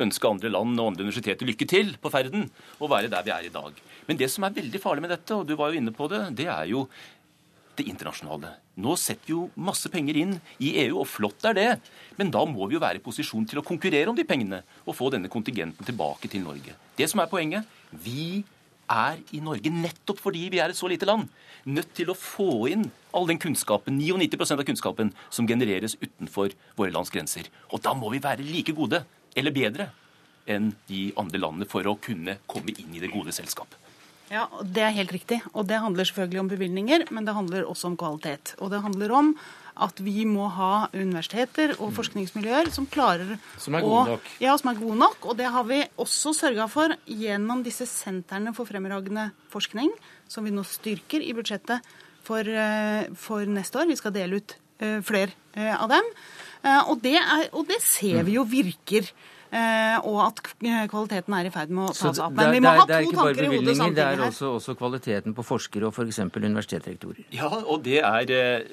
[0.00, 2.48] ønske andre land og andre universiteter lykke til på ferden
[2.78, 3.80] og være der vi er i dag.
[4.08, 6.24] Men det som er veldig farlig med dette, og du var jo inne på det,
[6.40, 6.86] det er jo
[7.78, 8.52] det internasjonale.
[8.80, 11.68] Nå setter vi jo masse penger inn i EU, og flott er det.
[12.18, 14.96] Men da må vi jo være i posisjon til å konkurrere om de pengene og
[14.98, 16.76] få denne kontingenten tilbake til Norge.
[16.98, 18.42] Det som er poenget, vi
[18.90, 21.28] er i Norge, nettopp fordi vi er et så lite land,
[21.70, 26.94] nødt til å få inn all den kunnskapen, 99% av kunnskapen, som genereres utenfor våre
[26.94, 27.46] lands grenser.
[27.70, 29.04] Og da må vi være like gode,
[29.38, 29.90] eller bedre,
[30.50, 33.89] enn de andre landene for å kunne komme inn i det gode selskapet.
[34.30, 35.40] Ja, Det er helt riktig.
[35.52, 38.54] Og det handler selvfølgelig om bevilgninger, men det handler også om kvalitet.
[38.62, 39.32] Og det handler om
[39.80, 44.28] at vi må ha universiteter og forskningsmiljøer som klarer Som er gode nok.
[44.42, 45.24] Ja, som er gode nok.
[45.24, 49.90] Og det har vi også sørga for gjennom disse sentrene for fremragende forskning,
[50.28, 51.80] som vi nå styrker i budsjettet
[52.26, 53.90] for, eh, for neste år.
[53.90, 56.14] Vi skal dele ut uh, flere uh, av dem.
[56.60, 59.06] Og, det er, og, det ser vi jo virker.
[59.52, 60.42] Eh, og at
[60.90, 62.36] kvaliteten er i ferd med å ta seg opp.
[62.38, 63.94] Men vi må er- ha to tanker i hodet samtidig.
[63.96, 66.18] det er også, også kvaliteten på forskere og f.eks.
[66.36, 67.24] universitetsrektorer.
[67.34, 68.64] Ja, og det er eh,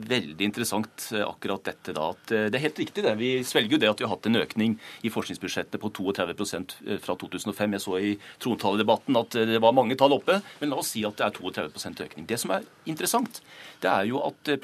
[0.00, 2.10] veldig interessant eh, akkurat dette da.
[2.14, 3.14] At eh, det er helt riktig det.
[3.20, 7.16] Vi svelger jo det at vi har hatt en økning i forskningsbudsjettet på 32% fra
[7.20, 7.76] 2005.
[7.76, 8.12] Jeg så i
[8.42, 11.36] trontaledebatten at eh, det var mange tall oppe, men la oss si at det er
[11.36, 12.28] 32% økning.
[12.30, 13.42] Det som er interessant,
[13.82, 14.60] det er jo at eh,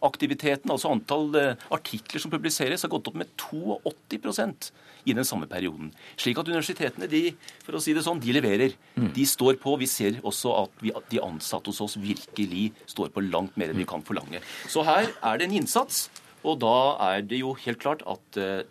[0.00, 4.70] publikasjonsaktiviteten, altså antall eh, artikler som publiseres, har gått opp med 82%
[5.06, 5.92] i den samme perioden.
[6.16, 7.34] Slik at universitetene de,
[7.64, 8.74] for å si det sånn, de leverer.
[9.14, 9.76] De står på.
[9.78, 13.78] Vi ser også at vi, de ansatte hos oss virkelig står på langt mer enn
[13.78, 14.40] vi kan forlange.
[14.68, 16.08] Så her er det en innsats,
[16.44, 18.64] og da er det jo helt klart at eh,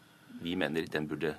[0.44, 1.36] vi mener den burde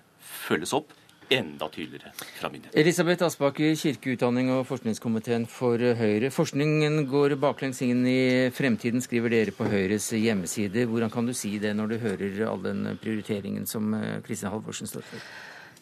[0.47, 0.93] følges opp
[1.31, 2.81] enda tydeligere fra myndighetene.
[2.81, 6.31] Elisabeth Aspaker, kirkeutdanning og forskningskomiteen for Høyre.
[6.35, 8.21] Forskningen går baklengs inn i
[8.55, 10.87] fremtiden, skriver dere på Høyres hjemmeside.
[10.91, 14.91] Hvordan kan du si det når du hører all den prioriteringen som eh, Kristin Halvorsen
[14.91, 15.29] står for?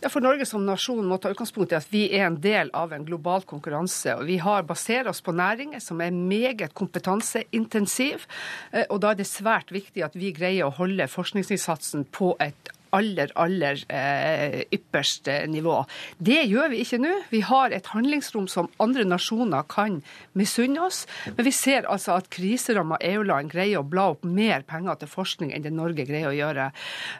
[0.04, 2.92] Ja, for Norge som nasjon må ta utgangspunkt i at vi er en del av
[2.92, 4.12] en global konkurranse.
[4.18, 8.26] og Vi har baserer oss på næringer som er meget kompetanseintensiv.
[8.72, 12.73] eh, og Da er det svært viktig at vi greier å holde forskningsinnsatsen på et
[12.94, 15.80] aller, aller eh, ypperste nivå.
[16.18, 17.14] Det gjør vi ikke nå.
[17.32, 20.00] Vi har et handlingsrom som andre nasjoner kan
[20.38, 21.04] misunne oss.
[21.34, 25.52] Men vi ser altså at kriseramma EU-land greier å bla opp mer penger til forskning
[25.54, 26.70] enn det Norge greier å gjøre.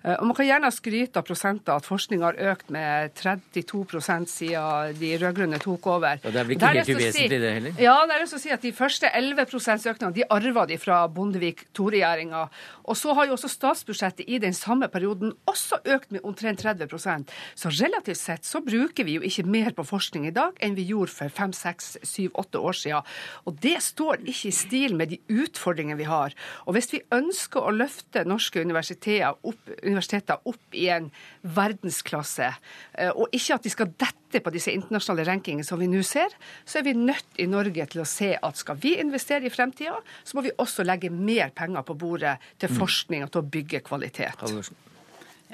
[0.03, 4.99] Eh, og Man kan gjerne skryte av prosenter at forskning har økt med 32% siden
[5.01, 6.23] de rød-grønne tok over.
[6.23, 7.83] Ja, det er vel ikke helt uvesentlig, det heller?
[7.83, 11.67] Ja, det er å si at de første 11 økningene de arva de fra Bondevik
[11.75, 12.47] II-regjeringa.
[12.85, 17.33] Og så har jo også statsbudsjettet i den samme perioden også økt med omtrent 30%
[17.59, 20.87] Så relativt sett så bruker vi jo ikke mer på forskning i dag enn vi
[20.89, 23.13] gjorde for 5, 6, 7, 8 år siden.
[23.49, 26.35] Og det står ikke i stil med de utfordringene vi har.
[26.67, 31.11] Og hvis vi ønsker å løfte norske universiteter opp, universiteter opp i en
[31.43, 32.51] verdensklasse,
[32.99, 36.35] eh, og ikke at de skal dette på disse internasjonale rankingene som vi nå ser,
[36.65, 40.01] så er vi nødt i Norge til å se at skal vi investere i fremtida,
[40.25, 43.85] så må vi også legge mer penger på bordet til forskning og til å bygge
[43.87, 44.45] kvalitet.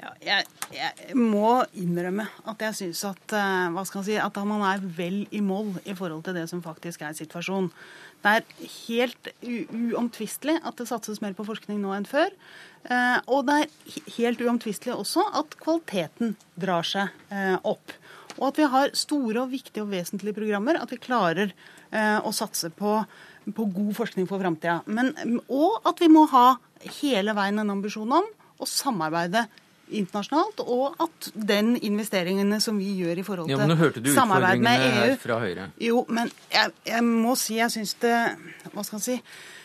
[0.01, 4.81] Ja, jeg, jeg må innrømme at jeg syns at, eh, man si, at man er
[4.97, 7.69] vel i mål i forhold til det som faktisk er situasjonen.
[8.21, 12.33] Det er helt uomtvistelig at det satses mer på forskning nå enn før.
[12.89, 17.93] Eh, og det er helt uomtvistelig også at kvaliteten drar seg eh, opp.
[18.39, 20.81] Og at vi har store og viktige og vesentlige programmer.
[20.81, 21.53] At vi klarer
[21.91, 22.93] å satse på,
[23.51, 24.77] på god forskning for framtida.
[25.51, 26.53] Og at vi må ha
[27.01, 28.29] hele veien en ambisjon om
[28.63, 29.43] å samarbeide
[29.91, 34.03] internasjonalt, og at den investeringene som vi gjør i forhold til Ja, men Nå hørte
[34.03, 35.69] du samarbeid med utfordringene EU her fra Høyre.
[35.81, 38.15] Jo, men jeg, jeg må si jeg syns det
[38.73, 39.17] Hva skal jeg si?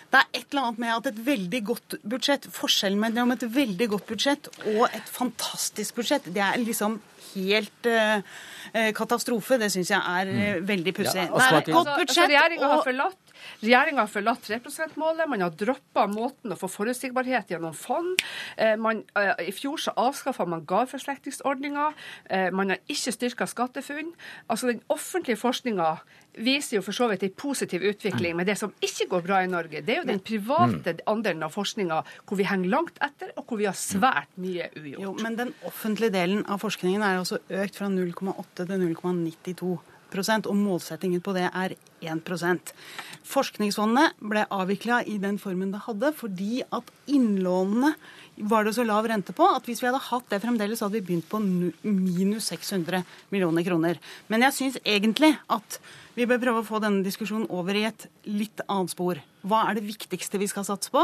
[0.06, 3.88] Det er et eller annet med at et veldig godt budsjett Forskjellen mellom et veldig
[3.96, 7.00] godt budsjett og et fantastisk budsjett, det er liksom
[7.34, 8.22] helt eh,
[8.72, 9.58] eh, katastrofe.
[9.60, 10.66] Det syns jeg er mm.
[10.68, 11.26] veldig pussig.
[11.26, 12.30] Ja, det er et godt Altså, budsjett.
[12.30, 13.25] Regjeringa har og- forlatt
[13.60, 15.28] Regjeringa har forlatt 3 %-målet.
[15.28, 18.22] Man har droppa måten å få forutsigbarhet gjennom fond.
[18.56, 21.92] Eh, man, eh, I fjor så avskaffa man gaveforsterkningsordninga.
[22.30, 24.12] Eh, man har ikke styrka SkatteFUNN.
[24.48, 25.98] Altså, den offentlige forskninga
[26.36, 28.36] viser jo for så vidt en positiv utvikling.
[28.36, 31.54] Men det som ikke går bra i Norge, det er jo den private andelen av
[31.54, 35.02] forskninga hvor vi henger langt etter, og hvor vi har svært mye ugjort.
[35.02, 39.76] Jo, men den offentlige delen av forskningen er også økt fra 0,8 til 0,92
[40.16, 41.74] og målsettingen på det er
[42.06, 42.72] 1%
[43.26, 47.94] Forskningsfondet ble avvikla i den formen det hadde, fordi at innlånene
[48.36, 51.00] var det så lav rente på at hvis vi hadde hatt det fremdeles, så hadde
[51.00, 53.02] vi begynt på minus 600
[53.32, 54.00] millioner kroner.
[54.28, 55.80] Men jeg syns egentlig at
[56.16, 59.20] vi bør prøve å få denne diskusjonen over i et litt annet spor.
[59.42, 61.02] Hva er det viktigste vi skal satse på?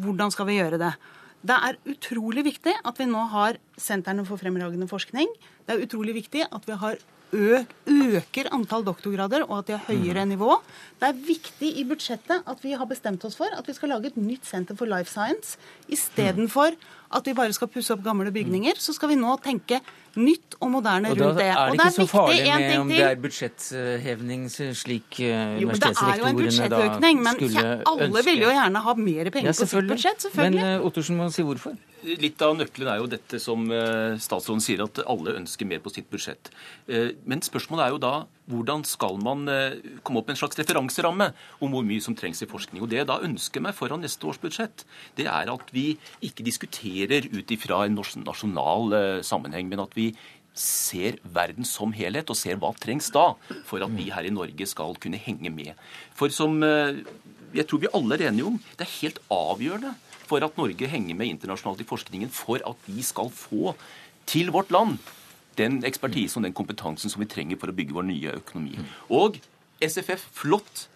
[0.00, 0.92] Hvordan skal vi gjøre det?
[1.40, 5.30] Det er utrolig viktig at vi nå har sentrene for fremragende forskning.
[5.66, 7.00] Det er utrolig viktig at vi har
[7.32, 10.56] ø øker antall doktorgrader, og at de har høyere nivå.
[11.00, 14.10] Det er viktig i budsjettet at vi har bestemt oss for at vi skal lage
[14.10, 15.56] et nytt senter for life science.
[15.88, 16.74] Istedenfor
[17.10, 19.80] at vi bare skal pusse opp gamle bygninger, så skal vi nå tenke
[20.18, 21.46] nytt og moderne Og da rundt det.
[21.46, 25.70] er Og det ikke så viktig, farlig med om det er budsjetthevning slik eh, Jo,
[25.70, 28.24] det er jo en universitetsrektorene da budsjettøkning, men alle ønske.
[28.30, 30.26] vil jo gjerne ha mer penger Ja, på sitt budsjett.
[30.26, 30.60] selvfølgelig.
[30.60, 31.78] Men eh, Ottersen må si hvorfor.
[32.00, 35.92] Litt av nøkkelen er jo dette som eh, statsråden sier, at alle ønsker mer på
[35.92, 36.48] sitt budsjett.
[36.88, 38.12] Eh, Men spørsmålet er jo da
[38.50, 39.76] hvordan skal man eh,
[40.06, 41.30] komme opp med en slags referanseramme
[41.60, 42.80] om hvor mye som trengs i forskning.
[42.80, 44.86] Og Det jeg da ønsker meg foran neste års budsjett,
[45.20, 45.92] det er at vi
[46.24, 48.96] ikke diskuterer ut ifra en nasjonal
[49.26, 50.14] sammenheng, men at vi
[50.56, 53.34] ser verden som helhet og ser hva trengs da
[53.68, 55.76] for at vi her i Norge skal kunne henge med.
[56.16, 59.94] For som jeg tror vi alle er enige om, det er helt avgjørende
[60.30, 63.74] for at Norge henger med internasjonalt i forskningen, for at vi skal få
[64.30, 65.00] til vårt land
[65.58, 68.78] den ekspertisen og den kompetansen som vi trenger for å bygge vår nye økonomi.
[69.12, 69.40] Og
[69.82, 70.86] SFF, flott.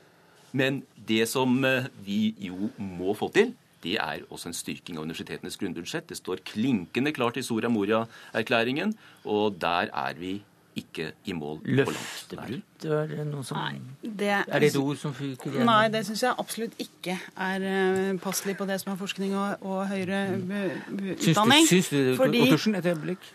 [0.54, 3.52] Men det som eh, vi jo må få til,
[3.84, 6.06] det er også en styrking av universitetenes grunnbudsjett.
[6.08, 8.94] Det står klinkende klart i Soria Moria-erklæringen,
[9.26, 10.38] og der er vi
[10.76, 11.60] ikke i mål.
[11.64, 12.62] Løftebrudd?
[12.84, 15.66] Er det noe som Nei, det, Er det et ord som fyker igjen?
[15.68, 19.62] Nei, det syns jeg absolutt ikke er uh, passelig på det som er forskning og,
[19.62, 21.66] og høyere bu- bu- Syns du, utdanning.
[21.70, 23.32] syns du det, fordi- Ottersen, et øyeblikk?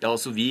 [0.00, 0.44] Ja, altså vi,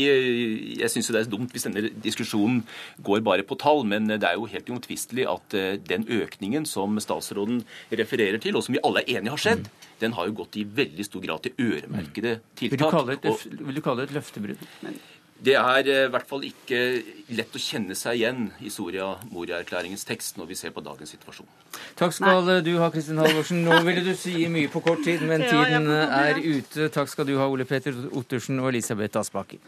[0.78, 2.60] Jeg syns det er dumt hvis denne diskusjonen
[3.02, 7.00] går bare på tall, men det er jo helt uomtvistelig at eh, den økningen som
[7.02, 9.66] statsråden refererer til, og som vi alle er enige har skjedd,
[10.04, 12.92] den har jo gått i veldig stor grad til øremerkede Vil du tiltak.
[12.94, 14.62] kalle det et, Og- vil du kalle det et løftebrudd?
[15.40, 16.80] Det er eh, i hvert fall ikke
[17.32, 21.48] lett å kjenne seg igjen i Soria Moria-erklæringens tekst når vi ser på dagens situasjon.
[22.00, 23.64] Takk skal du ha, Kristin Halvorsen.
[23.64, 26.90] Nå ville du si mye på kort tid, men tiden er ute.
[26.92, 29.64] Takk skal du ha, Ole Peter Ottersen og Elisabeth Aspaker.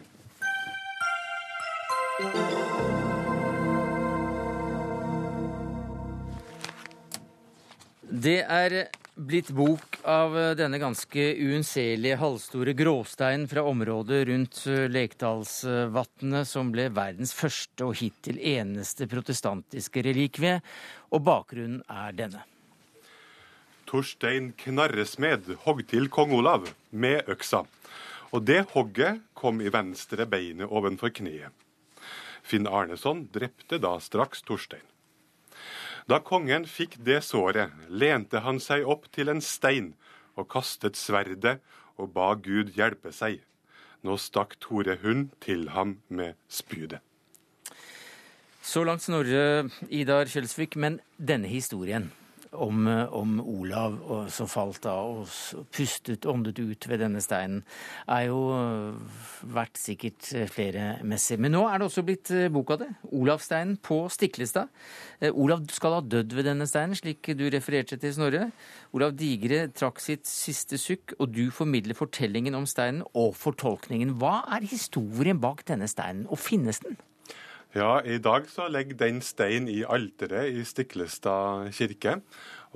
[8.12, 8.84] Det er
[9.14, 17.34] blitt bok av denne ganske uunnselige halvstore gråsteinen fra området rundt Lekdalsvatnet, som ble verdens
[17.36, 20.58] første og hittil eneste protestantiske relikvie,
[21.12, 22.46] og bakgrunnen er denne.
[23.92, 27.66] Torstein Knarresmed hogg til kong Olav med øksa.
[28.32, 31.52] Og det hogget kom i venstre beinet ovenfor kneet.
[32.42, 34.82] Finn Arneson drepte da straks Torstein.
[36.10, 39.92] Da kongen fikk det såret, lente han seg opp til en stein
[40.34, 41.60] og kastet sverdet
[42.00, 43.40] og ba Gud hjelpe seg.
[44.02, 46.98] Nå stakk Tore Hund til ham med spydet.
[48.62, 52.10] Så langt Snorre Idar Kjølsvik, men denne historien
[52.52, 53.98] om, om Olav
[54.32, 57.62] som falt av og pustet, åndet ut ved denne steinen,
[58.06, 58.42] er jo
[59.42, 61.38] vært verdt sikkert øh, flere messer.
[61.40, 62.90] Men nå er det også blitt bok av det.
[63.12, 64.68] Olavsteinen på Stiklestad.
[65.20, 68.50] Eh, Olav skal ha dødd ved denne steinen, slik du refererte til, Snorre.
[68.92, 74.16] Olav Digre trakk sitt siste sukk, og du formidler fortellingen om steinen og fortolkningen.
[74.20, 76.98] Hva er historien bak denne steinen, og finnes den?
[77.72, 82.18] Ja, i dag så ligger den stein i alteret i Stiklestad kirke.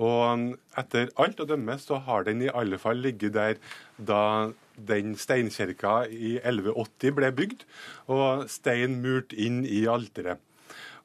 [0.00, 3.60] Og etter alt å dømme så har den i alle fall ligget der
[4.00, 4.54] da
[4.88, 7.66] den steinkirka i 1180 ble bygd,
[8.08, 10.40] og stein murt inn i alteret.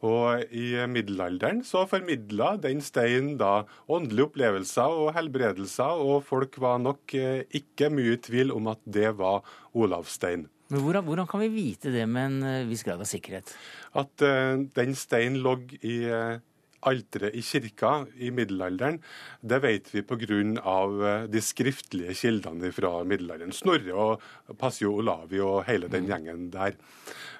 [0.07, 6.79] Og i middelalderen så formidla den steinen da åndelige opplevelser og helbredelser, og folk var
[6.81, 9.43] nok eh, ikke mye i tvil om at det var
[9.75, 10.47] Olavstein.
[10.71, 13.51] Men hvordan, hvordan kan vi vite det med en øh, viss grad av sikkerhet?
[13.99, 16.39] At uh, den steinen lå i uh,
[16.87, 18.99] alteret i kirka i middelalderen,
[19.41, 20.21] det vet vi pga.
[20.61, 23.53] Uh, de skriftlige kildene fra middelalderen.
[23.55, 26.77] Snorre og Passio Olavi og hele den gjengen der.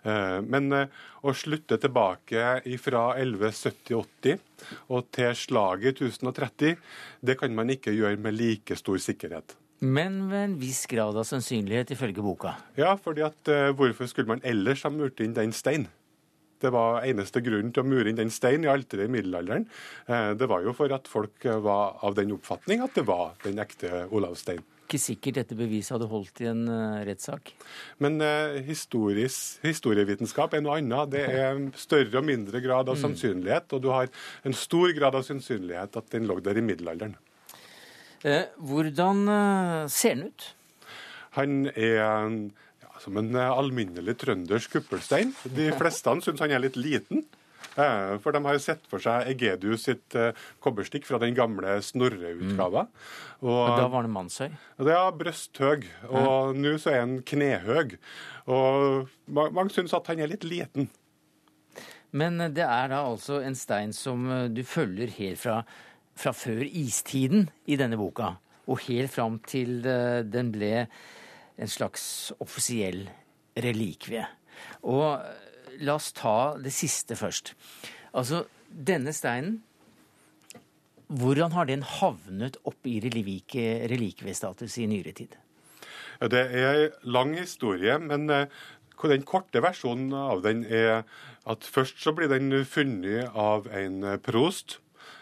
[0.02, 4.40] Uh, men eh, å slutte tilbake fra 1170-80
[4.90, 6.80] og til slaget i 1030,
[7.22, 9.54] det kan man ikke gjøre med like stor sikkerhet.
[9.82, 12.54] Men med en viss grad av sannsynlighet, ifølge boka.
[12.78, 15.88] Ja, fordi at uh, hvorfor skulle man ellers ha murt inn den stein?
[16.62, 19.66] Det var eneste grunnen til å mure inn den stein i alteret i middelalderen.
[20.06, 23.34] Uh, det var jo for at folk eh, var av den oppfatning at det var
[23.42, 24.62] den ekte Olavstein.
[24.86, 27.54] Ikke sikkert dette beviset hadde holdt i en uh, rettssak.
[28.04, 31.16] Men eh, historis, historievitenskap er noe annet.
[31.16, 33.04] Det er større og mindre grad av Mm.
[33.08, 34.14] sannsynlighet, og du har
[34.46, 37.18] en stor grad av sannsynlighet at den lå der i middelalderen.
[38.28, 40.48] Eh, hvordan øh, ser han ut?
[41.38, 45.32] Han er ja, som en eh, alminnelig trøndersk kuppelstein.
[45.56, 47.24] De fleste syns han er litt liten.
[47.80, 51.78] Eh, For de har jo sett for seg Egedius sitt eh, kobberstikk fra den gamle
[51.88, 52.86] Snorre-utgava.
[53.42, 54.50] Og da var det mannshøy?
[54.86, 55.88] Ja, brøsthøg.
[56.12, 57.96] og nå så er han knehøg.
[58.52, 60.90] Og ma- mange syns at han er litt liten.
[62.12, 65.62] Men eh, det er da altså en stein som eh, du følger helt fra,
[66.18, 68.36] fra før istiden i denne boka,
[68.68, 70.86] og helt fram til eh, den ble
[71.62, 73.06] en slags offisiell
[73.58, 74.26] relikvie.
[74.88, 75.50] Og eh,
[75.86, 77.54] la oss ta det siste først.
[78.14, 79.62] Altså, denne steinen
[81.12, 85.34] hvordan har den havnet opp i relikvie- relikviestatus i nyere tid?
[86.22, 88.46] Det er en lang historie, men eh,
[89.02, 91.04] den korte versjonen av den er
[91.50, 94.78] at først så blir den funnet av en prost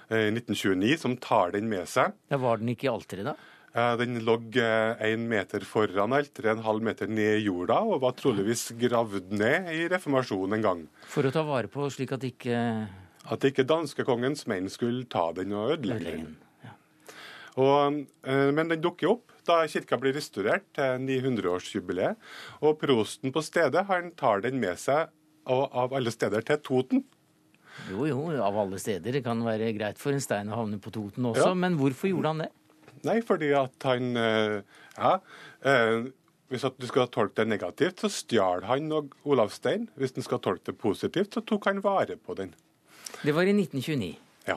[0.09, 2.13] i 1929 som tar den med seg.
[2.31, 3.35] Ja, Var den ikke i alteret da?
[3.73, 4.37] Eh, Den lå
[5.05, 9.69] én meter foran alteret, en halv meter ned i jorda, og var troligvis gravd ned
[9.75, 10.83] i reformasjonen en gang.
[11.05, 12.87] For å ta vare på slik at ikke
[13.29, 16.37] At ikke danskekongens menn skulle ta den og ødelegge den.
[17.59, 22.15] Og, eh, men den dukker opp da kirka blir restaurert til 900-årsjubileet.
[22.61, 25.09] Og prosten på stedet han tar den med seg
[25.49, 27.03] av alle steder til Toten.
[27.89, 29.11] Jo, jo, av alle steder.
[29.17, 31.53] Det kan være greit for en stein å havne på Toten også, Ja.
[31.53, 32.49] men hvorfor gjorde han det?
[33.07, 34.61] Nei, fordi at han eh,
[34.97, 35.19] Ja.
[35.63, 36.09] eh,
[36.49, 39.87] Hvis at du skal tolke det negativt, så stjal han og Olav Stein.
[39.95, 42.55] Hvis du skal tolke det positivt, så tok han vare på den.
[43.23, 44.15] Det var i 1929.
[44.47, 44.55] Ja.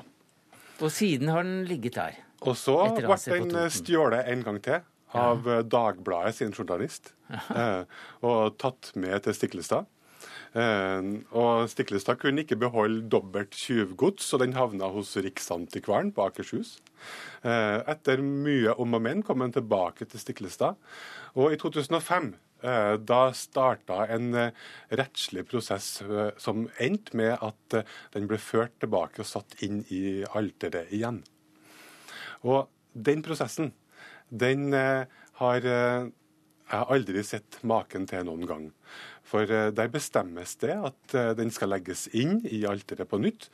[0.80, 2.16] Og siden har den ligget der.
[2.40, 4.80] Og så ble den eh, stjålet en gang til
[5.12, 5.60] av ja.
[5.62, 7.12] Dagbladet sin journalist.
[7.32, 7.84] Eh,
[8.24, 9.84] og tatt med til Stiklestad.
[10.52, 16.76] Eh, og Stiklestad kunne ikke beholde dobbelt tjuvgods, og den havna hos Riksantikvaren på Akershus.
[17.42, 20.76] Eh, etter mye om og men kom den tilbake til Stiklestad.
[21.40, 22.34] Og i 2005
[22.68, 24.36] eh, da starta en
[24.92, 26.02] rettslig prosess
[26.36, 27.82] som endte med at
[28.12, 31.22] den ble ført tilbake og satt inn i alteret igjen.
[32.44, 33.72] Og den prosessen,
[34.28, 35.66] den har
[36.68, 38.68] eh, har aldri sett maken til noen gang.
[39.32, 43.48] For eh, der bestemmes det at eh, den skal legges inn i alteret på nytt.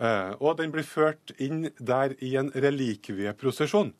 [0.00, 3.92] eh, Og den blir ført inn der i en relikvieprosesjon.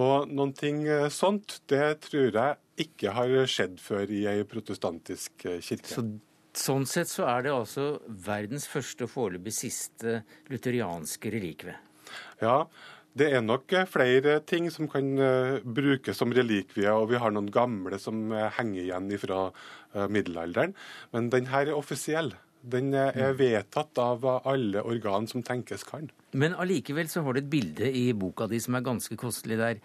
[0.00, 5.90] Og noen ting sånt, det tror jeg ikke har skjedd før i ei protestantisk kirke.
[5.90, 6.04] Så,
[6.56, 11.74] sånn sett så er det altså verdens første og foreløpig siste lutherianske relikvie.
[12.40, 12.62] Ja,
[13.18, 17.32] det er nok eh, flere ting som kan eh, brukes som relikvier, og vi har
[17.34, 19.48] noen gamle som eh, henger igjen fra
[20.06, 20.76] middelalderen.
[21.10, 22.30] Men den her er offisiell.
[22.62, 26.10] Den er vedtatt av alle organ som tenkes kan.
[26.36, 29.80] Men allikevel så har du et bilde i boka di som er ganske kostelig der,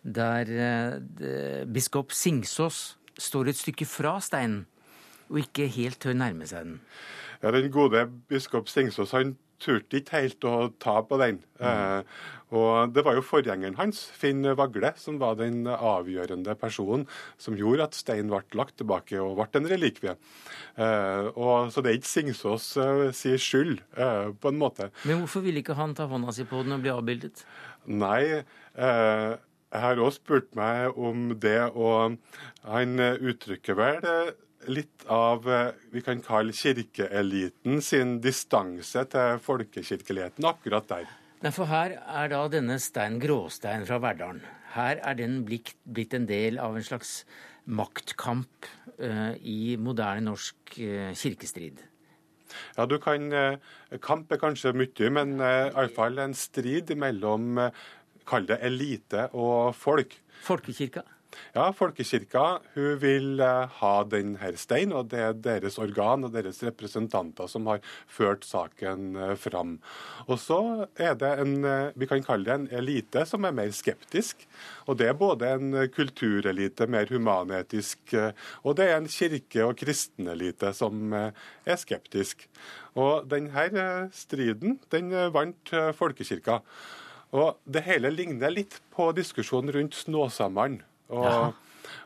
[0.00, 2.78] der biskop Singsås
[3.20, 4.62] står et stykke fra steinen
[5.28, 6.80] og ikke helt tør nærme seg den.
[7.42, 11.40] Ja, Den gode biskop Singsås han turte ikke helt å ta på den.
[11.60, 12.02] Eh,
[12.50, 17.06] og Det var jo forgjengeren hans, Finn Vagle, som var den avgjørende personen
[17.38, 20.16] som gjorde at steinen ble lagt tilbake og ble en relikvie.
[20.74, 22.72] Eh, og, så det er ikke Singsås
[23.16, 24.90] sin skyld, på en måte.
[25.04, 27.44] Men hvorfor ville ikke han ta hånda si på den og bli avbildet?
[27.86, 28.42] Nei,
[28.74, 32.18] jeg har også spurt meg om det, og
[32.66, 34.34] han uttrykker vel
[34.68, 41.10] litt av eh, vi kan kalle kirkeeliten sin distanse til folkekirkeligheten akkurat der.
[41.40, 44.42] Nei, for her er da denne stein gråstein fra Verdalen.
[44.74, 47.22] Her er den blitt, blitt en del av en slags
[47.70, 51.80] maktkamp eh, i moderne norsk eh, kirkestrid.
[52.74, 53.30] Ja, du kan
[54.02, 57.60] Kamp er kanskje mye, men eh, iallfall en strid mellom
[58.30, 60.12] Kall det elite og folk.
[60.44, 61.02] Folkekirka?
[61.54, 66.34] Ja, folkekirka hun vil eh, ha denne steinen, stein, og det er deres organ og
[66.34, 69.76] deres representanter som har ført saken eh, fram.
[70.26, 70.60] Og så
[70.98, 74.46] er det en, eh, vi kan kalle det en elite som er mer skeptisk.
[74.90, 78.14] Og det er både en kulturelite, mer humanetisk,
[78.64, 82.46] og det er en kirke- og kristenelite som er skeptisk.
[82.98, 86.60] Og denne striden, den vant folkekirka.
[87.30, 90.82] Og det hele ligner litt på diskusjonen rundt Snåsamannen.
[91.10, 91.54] Og,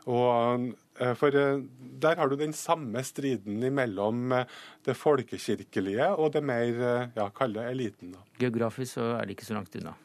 [0.09, 1.61] og, eh, for eh,
[2.01, 4.47] der har du den samme striden mellom eh,
[4.85, 8.15] det folkekirkelige og det mer ja, kalde eliten.
[8.15, 8.25] Da.
[8.45, 9.95] Geografisk så er det ikke så langt unna.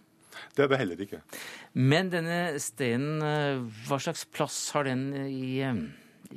[0.56, 1.20] Det er det heller ikke.
[1.76, 5.64] Men denne steinen, eh, hva slags plass har den i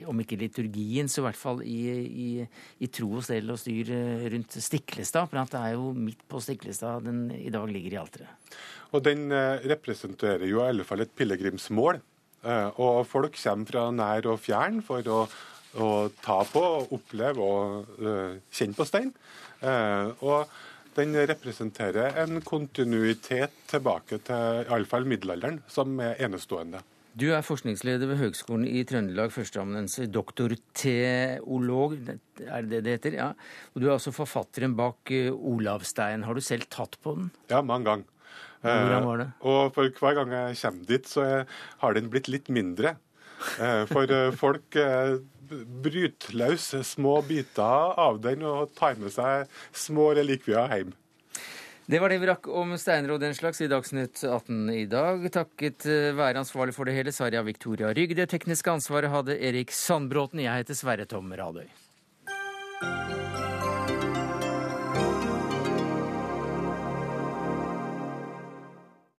[0.09, 2.29] om ikke liturgien, så i hvert fall i, i,
[2.81, 3.91] i tro og stell og styr
[4.33, 5.29] rundt Stiklestad.
[5.29, 8.55] For det er jo midt på Stiklestad den i dag ligger i alteret.
[8.97, 12.01] Og den representerer jo i alle fall et pilegrimsmål.
[12.43, 15.23] Eh, og folk kommer fra nær og fjern for å,
[15.79, 15.89] å
[16.23, 16.63] ta på,
[16.95, 19.13] oppleve og uh, kjenne på stein.
[19.63, 20.51] Uh, og
[20.97, 26.83] den representerer en kontinuitet tilbake til iallfall middelalderen, som er enestående.
[27.13, 31.93] Du er forskningsleder ved Høgskolen i Trøndelag, førsteamanuensis, doktorteolog,
[32.41, 33.17] er det det heter?
[33.19, 33.27] Ja.
[33.73, 36.25] Og du er altså forfatteren bak Olavstein.
[36.25, 37.29] Har du selv tatt på den?
[37.53, 38.12] Ja, mange ganger.
[38.63, 39.27] Hvordan var det?
[39.29, 41.27] Eh, og for hver gang jeg kommer dit, så
[41.83, 42.95] har den blitt litt mindre.
[43.59, 45.19] Eh, for eh, folk eh,
[45.83, 50.93] bryter løs små biter av den og tar med seg små relikvier hjem.
[51.83, 55.25] Det var det vi rakk om steiner og den slags i Dagsnytt 18 i dag.
[55.35, 58.15] Takket eh, være ansvarlig for det hele, Sarja Victoria Rygg.
[58.15, 60.45] Det tekniske ansvaret hadde Erik Sandbråten.
[60.45, 61.67] Jeg heter Sverre Tom Radøy.